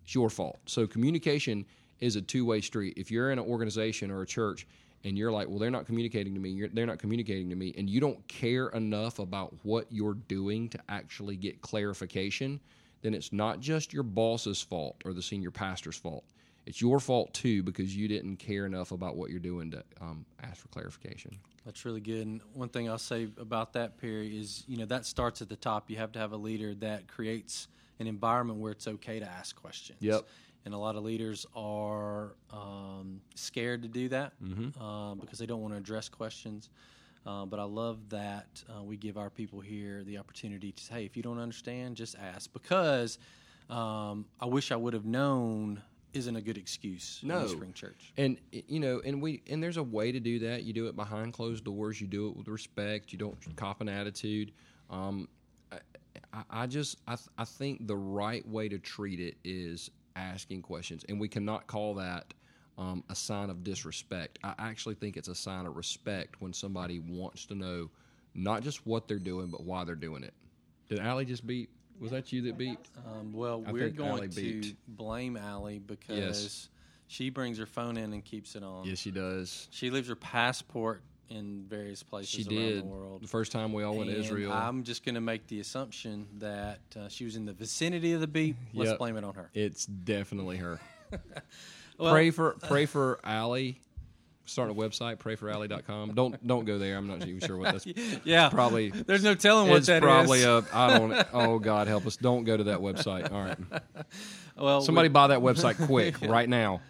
It's 0.04 0.16
your 0.16 0.30
fault. 0.30 0.60
So 0.66 0.86
communication 0.88 1.66
is 2.00 2.16
a 2.16 2.22
two-way 2.22 2.62
street. 2.62 2.96
If 2.98 3.10
you're 3.12 3.32
in 3.32 3.40
an 3.40 3.46
organization 3.46 4.12
or 4.12 4.22
a 4.22 4.26
church 4.26 4.68
and 5.04 5.18
you're 5.18 5.32
like, 5.32 5.50
well, 5.50 5.60
they're 5.60 5.72
not 5.72 5.86
communicating 5.86 6.34
to 6.34 6.40
me, 6.40 6.50
you're, 6.50 6.70
they're 6.70 6.86
not 6.86 7.00
communicating 7.00 7.50
to 7.50 7.56
me, 7.56 7.74
and 7.78 7.90
you 7.90 8.00
don't 8.00 8.26
care 8.28 8.70
enough 8.70 9.20
about 9.20 9.54
what 9.64 9.86
you're 9.90 10.14
doing 10.14 10.70
to 10.70 10.80
actually 10.90 11.36
get 11.36 11.62
clarification, 11.62 12.60
then 13.02 13.14
it's 13.14 13.34
not 13.34 13.60
just 13.60 13.94
your 13.94 14.04
boss's 14.04 14.62
fault 14.62 15.02
or 15.06 15.14
the 15.14 15.22
senior 15.22 15.52
pastor's 15.52 15.98
fault. 15.98 16.24
it's 16.66 16.80
your 16.80 17.00
fault 17.00 17.34
too 17.34 17.62
because 17.64 17.96
you 17.96 18.08
didn't 18.08 18.38
care 18.38 18.66
enough 18.66 18.92
about 18.92 19.16
what 19.18 19.30
you're 19.30 19.40
doing 19.40 19.70
to 19.72 19.84
um, 20.02 20.26
ask 20.42 20.62
for 20.62 20.70
clarification. 20.70 21.38
That's 21.66 21.86
really 21.86 22.02
good. 22.02 22.26
And 22.26 22.42
one 22.54 22.70
thing 22.70 22.90
I'll 22.90 22.98
say 22.98 23.28
about 23.38 23.74
that, 23.74 23.98
Perry, 23.98 24.38
is 24.38 24.64
you 24.68 24.78
know 24.78 24.86
that 24.86 25.06
starts 25.06 25.42
at 25.42 25.50
the 25.50 25.56
top. 25.56 25.90
You 25.90 25.98
have 25.98 26.12
to 26.14 26.20
have 26.20 26.32
a 26.32 26.38
leader 26.38 26.74
that 26.76 27.08
creates 27.08 27.68
an 28.00 28.08
environment 28.08 28.60
where 28.60 28.72
it's 28.72 28.88
okay 28.88 29.20
to 29.20 29.26
ask 29.26 29.56
questions. 29.56 30.00
Yep. 30.02 30.28
And 30.66 30.74
a 30.74 30.78
lot 30.78 30.96
of 30.96 31.04
leaders 31.04 31.46
are 31.56 32.36
um, 32.52 33.20
scared 33.36 33.82
to 33.84 33.88
do 33.90 34.08
that 34.10 34.32
Mm-hmm. 34.42 34.82
uh, 34.82 35.16
because 35.16 35.38
they 35.40 35.46
don't 35.46 35.62
want 35.62 35.74
to 35.74 35.78
address 35.78 36.08
questions. 36.10 36.70
Uh, 37.26 37.46
but 37.46 37.60
I 37.60 37.64
love 37.64 37.98
that 38.10 38.64
uh, 38.70 38.84
we 38.84 38.98
give 38.98 39.18
our 39.18 39.30
people 39.30 39.60
here 39.62 40.04
the 40.04 40.18
opportunity 40.18 40.72
to 40.72 40.84
say, 40.84 40.94
hey, 40.96 41.06
if 41.06 41.16
you 41.18 41.24
don't 41.24 41.40
understand, 41.40 41.96
just 41.96 42.16
ask. 42.18 42.52
Because 42.54 43.18
um, 43.70 44.26
I 44.42 44.46
wish 44.46 44.72
I 44.72 44.76
would 44.76 44.94
have 44.94 45.06
known 45.06 45.82
isn't 46.14 46.36
a 46.36 46.42
good 46.42 46.58
excuse 46.58 47.20
No. 47.24 47.42
the 47.44 47.50
Spring 47.50 47.74
Church. 47.74 48.14
And 48.18 48.38
you 48.52 48.80
know, 48.80 49.02
and 49.04 49.20
we 49.22 49.42
and 49.50 49.64
there's 49.64 49.78
a 49.78 49.84
way 49.84 50.12
to 50.12 50.20
do 50.20 50.40
that. 50.40 50.64
You 50.64 50.72
do 50.72 50.88
it 50.88 50.96
behind 50.96 51.34
closed 51.34 51.64
doors. 51.64 52.00
You 52.00 52.06
do 52.08 52.28
it 52.28 52.38
with 52.38 52.48
respect. 52.50 53.12
You 53.12 53.18
don't 53.18 53.36
cop 53.56 53.82
an 53.82 53.90
attitude. 53.90 54.52
Um, 54.92 55.28
I, 55.72 55.78
I- 56.34 56.44
I 56.52 56.68
just 56.68 56.98
I, 57.08 57.16
th- 57.16 57.30
I 57.38 57.46
think 57.46 57.88
the 57.88 57.96
right 57.98 58.48
way 58.48 58.68
to 58.70 58.78
treat 58.80 59.20
it 59.20 59.38
is 59.44 59.90
asking 60.16 60.62
questions, 60.62 61.06
and 61.08 61.20
we 61.20 61.28
cannot 61.28 61.68
call 61.68 61.96
that 61.96 62.34
um, 62.78 63.04
a 63.10 63.16
sign 63.16 63.50
of 63.50 63.64
disrespect. 63.64 64.40
I 64.44 64.54
actually 64.58 64.96
think 64.96 65.18
it's 65.18 65.28
a 65.28 65.36
sign 65.36 65.66
of 65.66 65.76
respect 65.76 66.42
when 66.42 66.54
somebody 66.54 67.00
wants 67.00 67.46
to 67.48 67.56
know 67.56 67.90
not 68.34 68.64
just 68.64 68.86
what 68.86 69.08
they're 69.08 69.20
doing, 69.20 69.48
but 69.48 69.64
why 69.64 69.84
they're 69.84 69.96
doing 69.96 70.24
it. 70.24 70.34
Did 70.90 71.00
Allie 71.00 71.26
just 71.26 71.46
beat? 71.46 71.70
Was 72.00 72.12
that 72.12 72.32
you 72.32 72.42
that 72.44 72.58
beat? 72.58 72.80
Um, 73.06 73.34
well, 73.34 73.64
I 73.66 73.72
we're 73.72 73.90
going 73.90 74.30
to 74.30 74.74
blame 74.88 75.38
Allie 75.38 75.80
because 75.80 76.70
she 77.08 77.30
brings 77.30 77.58
her 77.60 77.66
phone 77.66 77.98
in 77.98 78.14
and 78.14 78.26
keeps 78.26 78.56
it 78.56 78.64
on. 78.64 78.86
Yes, 78.86 78.98
she 79.00 79.12
does. 79.12 79.68
She 79.72 79.90
leaves 79.90 80.10
her 80.10 80.16
passport 80.16 81.04
in 81.34 81.66
various 81.68 82.04
places 82.04 82.30
She 82.30 82.42
around 82.44 82.56
did. 82.56 82.84
the 82.84 82.86
world. 82.86 83.24
The 83.24 83.28
first 83.28 83.52
time 83.52 83.74
we 83.74 83.84
all 83.84 83.96
went 83.96 84.10
to 84.10 84.18
Israel. 84.18 84.52
I'm 84.54 84.84
just 84.84 85.04
going 85.04 85.16
to 85.16 85.22
make 85.22 85.48
the 85.48 85.60
assumption 85.60 86.28
that 86.40 86.80
uh, 86.96 87.08
she 87.10 87.26
was 87.26 87.36
in 87.36 87.46
the 87.46 87.54
vicinity 87.54 88.14
of 88.14 88.22
the 88.22 88.28
beat. 88.28 88.56
Let's 88.74 88.92
Yep. 88.92 89.00
blame 89.00 89.18
it 89.18 89.24
on 89.24 89.34
her. 89.36 89.50
It's 89.54 89.86
definitely 89.86 90.58
her. 90.58 90.80
Well- 92.00 92.12
pray 92.12 92.32
for 92.32 92.54
pray 92.62 92.86
for 92.88 93.20
Allie. 93.24 93.80
Start 94.46 94.70
a 94.72 94.74
website, 94.74 95.18
prayforally.com. 95.18 96.16
Don't 96.16 96.46
don't 96.46 96.66
go 96.66 96.78
there. 96.80 96.98
I'm 96.98 97.08
not 97.08 97.26
even 97.26 97.40
sure 97.40 97.56
what 97.56 97.72
that's 97.72 97.86
Yeah, 98.26 98.50
probably 98.50 98.90
There's 98.90 99.24
no 99.24 99.36
telling 99.36 99.70
what 99.70 99.86
that 99.86 99.98
is. 99.98 100.08
probably 100.08 100.44
a 100.44 100.64
I 100.74 100.98
don't 100.98 101.28
oh 101.34 101.60
God 101.60 101.88
help 101.88 102.06
us. 102.08 102.18
Don't 102.18 102.44
go 102.44 102.58
to 102.58 102.64
that 102.66 102.80
website. 102.80 103.32
All 103.32 103.42
right. 103.44 103.58
well, 104.58 104.82
Somebody 104.82 105.08
with, 105.08 105.14
buy 105.14 105.28
that 105.28 105.40
website 105.40 105.86
quick 105.86 106.20
right 106.22 106.50
now. 106.50 106.82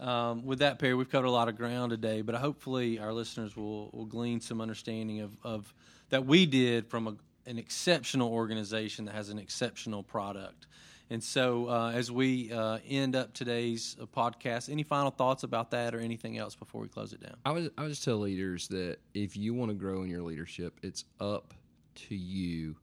Um, 0.00 0.44
with 0.44 0.60
that, 0.60 0.78
Perry, 0.78 0.94
we've 0.94 1.10
covered 1.10 1.26
a 1.26 1.30
lot 1.30 1.48
of 1.48 1.56
ground 1.56 1.90
today, 1.90 2.22
but 2.22 2.34
hopefully 2.34 2.98
our 2.98 3.12
listeners 3.12 3.56
will, 3.56 3.90
will 3.92 4.06
glean 4.06 4.40
some 4.40 4.60
understanding 4.60 5.20
of, 5.20 5.36
of 5.42 5.74
that 6.08 6.26
we 6.26 6.46
did 6.46 6.88
from 6.88 7.06
a, 7.06 7.16
an 7.46 7.58
exceptional 7.58 8.32
organization 8.32 9.04
that 9.04 9.14
has 9.14 9.28
an 9.28 9.38
exceptional 9.38 10.02
product. 10.02 10.66
And 11.12 11.22
so, 11.22 11.68
uh, 11.68 11.90
as 11.92 12.10
we 12.10 12.52
uh, 12.52 12.78
end 12.88 13.16
up 13.16 13.34
today's 13.34 13.96
uh, 14.00 14.06
podcast, 14.06 14.70
any 14.70 14.84
final 14.84 15.10
thoughts 15.10 15.42
about 15.42 15.72
that 15.72 15.92
or 15.92 15.98
anything 15.98 16.38
else 16.38 16.54
before 16.54 16.80
we 16.80 16.88
close 16.88 17.12
it 17.12 17.20
down? 17.20 17.34
I 17.44 17.50
was 17.50 17.68
I 17.76 17.82
would 17.82 17.88
just 17.88 18.04
tell 18.04 18.18
leaders 18.18 18.68
that 18.68 18.98
if 19.12 19.36
you 19.36 19.52
want 19.52 19.70
to 19.70 19.74
grow 19.74 20.02
in 20.04 20.08
your 20.08 20.22
leadership, 20.22 20.78
it's 20.82 21.04
up 21.18 21.52
to 22.08 22.14
you 22.14 22.76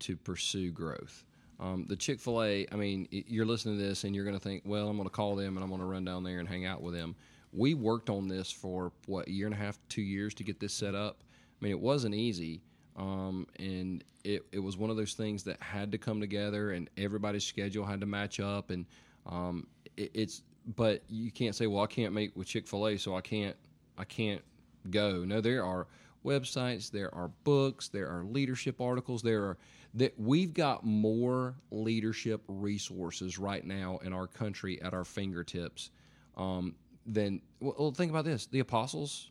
to 0.00 0.16
pursue 0.16 0.72
growth. 0.72 1.24
Um, 1.60 1.86
the 1.88 1.96
Chick 1.96 2.20
Fil 2.20 2.42
A, 2.42 2.66
I 2.72 2.76
mean, 2.76 3.06
you're 3.10 3.46
listening 3.46 3.78
to 3.78 3.82
this 3.82 4.04
and 4.04 4.14
you're 4.14 4.24
going 4.24 4.36
to 4.36 4.42
think, 4.42 4.62
well, 4.66 4.88
I'm 4.88 4.96
going 4.96 5.08
to 5.08 5.14
call 5.14 5.36
them 5.36 5.56
and 5.56 5.62
I'm 5.62 5.70
going 5.70 5.80
to 5.80 5.86
run 5.86 6.04
down 6.04 6.24
there 6.24 6.40
and 6.40 6.48
hang 6.48 6.66
out 6.66 6.82
with 6.82 6.94
them. 6.94 7.14
We 7.52 7.74
worked 7.74 8.10
on 8.10 8.26
this 8.26 8.50
for 8.50 8.92
what 9.06 9.28
a 9.28 9.30
year 9.30 9.46
and 9.46 9.54
a 9.54 9.58
half, 9.58 9.78
two 9.88 10.02
years 10.02 10.34
to 10.34 10.42
get 10.44 10.58
this 10.58 10.74
set 10.74 10.94
up. 10.94 11.22
I 11.22 11.64
mean, 11.64 11.70
it 11.70 11.78
wasn't 11.78 12.14
easy, 12.14 12.62
um, 12.96 13.46
and 13.60 14.02
it, 14.24 14.44
it 14.50 14.58
was 14.58 14.76
one 14.76 14.90
of 14.90 14.96
those 14.96 15.14
things 15.14 15.44
that 15.44 15.62
had 15.62 15.92
to 15.92 15.98
come 15.98 16.20
together, 16.20 16.72
and 16.72 16.90
everybody's 16.96 17.44
schedule 17.44 17.86
had 17.86 18.00
to 18.00 18.06
match 18.06 18.40
up, 18.40 18.70
and 18.70 18.84
um, 19.26 19.68
it, 19.96 20.10
it's. 20.14 20.42
But 20.76 21.02
you 21.08 21.30
can't 21.30 21.54
say, 21.54 21.66
well, 21.66 21.84
I 21.84 21.86
can't 21.86 22.12
make 22.12 22.34
with 22.34 22.48
Chick 22.48 22.66
Fil 22.66 22.88
A, 22.88 22.96
so 22.96 23.14
I 23.14 23.20
can't, 23.20 23.54
I 23.98 24.04
can't 24.04 24.42
go. 24.90 25.24
No, 25.24 25.40
there 25.40 25.64
are 25.64 25.86
websites, 26.24 26.90
there 26.90 27.14
are 27.14 27.28
books, 27.44 27.88
there 27.88 28.08
are 28.08 28.24
leadership 28.24 28.80
articles, 28.80 29.22
there 29.22 29.42
are 29.44 29.58
that 29.94 30.18
we've 30.18 30.52
got 30.52 30.84
more 30.84 31.54
leadership 31.70 32.42
resources 32.48 33.38
right 33.38 33.64
now 33.64 33.98
in 34.04 34.12
our 34.12 34.26
country 34.26 34.80
at 34.82 34.92
our 34.92 35.04
fingertips 35.04 35.90
um, 36.36 36.74
than. 37.06 37.40
Well, 37.60 37.92
think 37.92 38.10
about 38.10 38.24
this: 38.24 38.46
the 38.46 38.60
apostles 38.60 39.30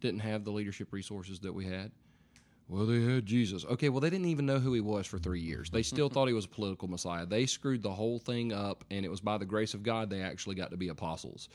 didn't 0.00 0.20
have 0.20 0.44
the 0.44 0.50
leadership 0.50 0.92
resources 0.92 1.40
that 1.40 1.52
we 1.52 1.66
had. 1.66 1.92
Well, 2.68 2.86
they 2.86 3.02
had 3.02 3.26
Jesus. 3.26 3.64
Okay, 3.64 3.88
well, 3.90 4.00
they 4.00 4.10
didn't 4.10 4.26
even 4.26 4.46
know 4.46 4.58
who 4.58 4.72
he 4.72 4.80
was 4.80 5.06
for 5.06 5.18
three 5.18 5.40
years. 5.40 5.70
They 5.70 5.82
still 5.82 6.08
thought 6.10 6.26
he 6.26 6.34
was 6.34 6.46
a 6.46 6.48
political 6.48 6.88
Messiah. 6.88 7.26
They 7.26 7.46
screwed 7.46 7.82
the 7.82 7.92
whole 7.92 8.18
thing 8.18 8.52
up, 8.52 8.84
and 8.90 9.04
it 9.04 9.10
was 9.10 9.20
by 9.20 9.38
the 9.38 9.44
grace 9.44 9.74
of 9.74 9.82
God 9.82 10.10
they 10.10 10.22
actually 10.22 10.54
got 10.54 10.70
to 10.70 10.76
be 10.76 10.88
apostles. 10.88 11.48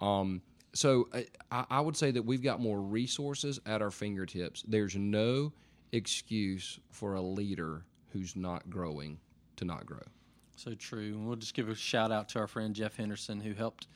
Um, 0.00 0.40
so 0.74 1.08
I, 1.50 1.66
I 1.70 1.80
would 1.80 1.96
say 1.96 2.10
that 2.12 2.22
we've 2.22 2.42
got 2.42 2.60
more 2.60 2.80
resources 2.80 3.60
at 3.66 3.82
our 3.82 3.90
fingertips. 3.90 4.62
There's 4.66 4.96
no 4.96 5.52
excuse 5.92 6.80
for 6.90 7.14
a 7.14 7.22
leader 7.22 7.84
who's 8.12 8.34
not 8.34 8.68
growing 8.70 9.18
to 9.56 9.64
not 9.64 9.86
grow. 9.86 10.02
So 10.56 10.74
true. 10.74 11.14
And 11.14 11.26
we'll 11.26 11.36
just 11.36 11.54
give 11.54 11.68
a 11.68 11.74
shout 11.74 12.12
out 12.12 12.28
to 12.30 12.38
our 12.38 12.46
friend 12.46 12.74
Jeff 12.74 12.96
Henderson 12.96 13.40
who 13.40 13.52
helped 13.52 13.88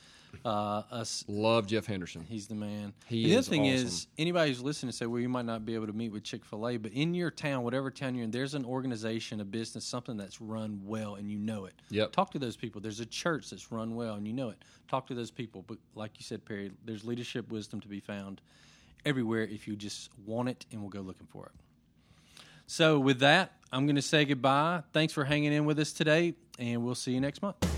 uh, 0.45 0.83
us. 0.91 1.25
Love 1.29 1.67
Jeff 1.67 1.87
Henderson. 1.87 2.25
He's 2.29 2.47
the 2.47 2.55
man. 2.55 2.93
He 3.07 3.23
And 3.23 3.33
the 3.33 3.37
other 3.37 3.49
thing 3.49 3.67
awesome. 3.67 3.87
is, 3.87 4.07
anybody 4.19 4.51
who's 4.51 4.63
listening 4.63 4.93
say, 4.93 5.07
well, 5.07 5.21
you 5.21 5.29
might 5.29 5.45
not 5.45 5.65
be 5.65 5.75
able 5.75 5.87
to 5.87 5.93
meet 5.93 6.11
with 6.11 6.25
Chick 6.25 6.45
fil 6.45 6.69
A, 6.69 6.77
but 6.77 6.93
in 6.93 7.15
your 7.15 7.31
town, 7.31 7.63
whatever 7.63 7.91
town 7.91 8.15
you're 8.15 8.25
in, 8.25 8.31
there's 8.31 8.55
an 8.55 8.65
organization, 8.65 9.41
a 9.41 9.45
business, 9.45 9.85
something 9.85 10.17
that's 10.17 10.41
run 10.41 10.81
well 10.85 11.15
and 11.15 11.31
you 11.31 11.39
know 11.39 11.67
it. 11.67 11.75
Yep. 11.91 12.13
Talk 12.13 12.31
to 12.33 12.39
those 12.39 12.57
people. 12.57 12.81
There's 12.81 13.01
a 13.01 13.07
church 13.07 13.51
that's 13.51 13.71
run 13.71 13.95
well 13.95 14.15
and 14.15 14.27
you 14.27 14.33
know 14.33 14.51
it. 14.51 14.63
Talk 14.89 15.07
to 15.09 15.15
those 15.15 15.31
people. 15.31 15.63
But 15.67 15.79
like 15.95 16.13
you 16.19 16.25
said, 16.25 16.45
Perry, 16.45 16.73
there's 16.85 17.05
leadership 17.05 17.51
wisdom 17.51 17.81
to 17.81 17.89
be 17.89 18.01
found 18.01 18.41
everywhere 19.05 19.43
if 19.43 19.69
you 19.69 19.77
just 19.77 20.11
want 20.27 20.49
it 20.49 20.67
and 20.73 20.81
we'll 20.81 20.91
go 20.91 21.01
looking 21.01 21.27
for 21.29 21.47
it. 21.47 21.53
So, 22.67 22.99
with 22.99 23.21
that, 23.21 23.53
I'm 23.73 23.87
going 23.87 23.97
to 23.97 24.03
say 24.03 24.25
goodbye. 24.25 24.83
Thanks 24.93 25.13
for 25.13 25.25
hanging 25.25 25.53
in 25.53 25.65
with 25.65 25.79
us 25.79 25.93
today, 25.93 26.35
and 26.59 26.85
we'll 26.85 26.95
see 26.95 27.13
you 27.13 27.21
next 27.21 27.43
month. 27.43 27.76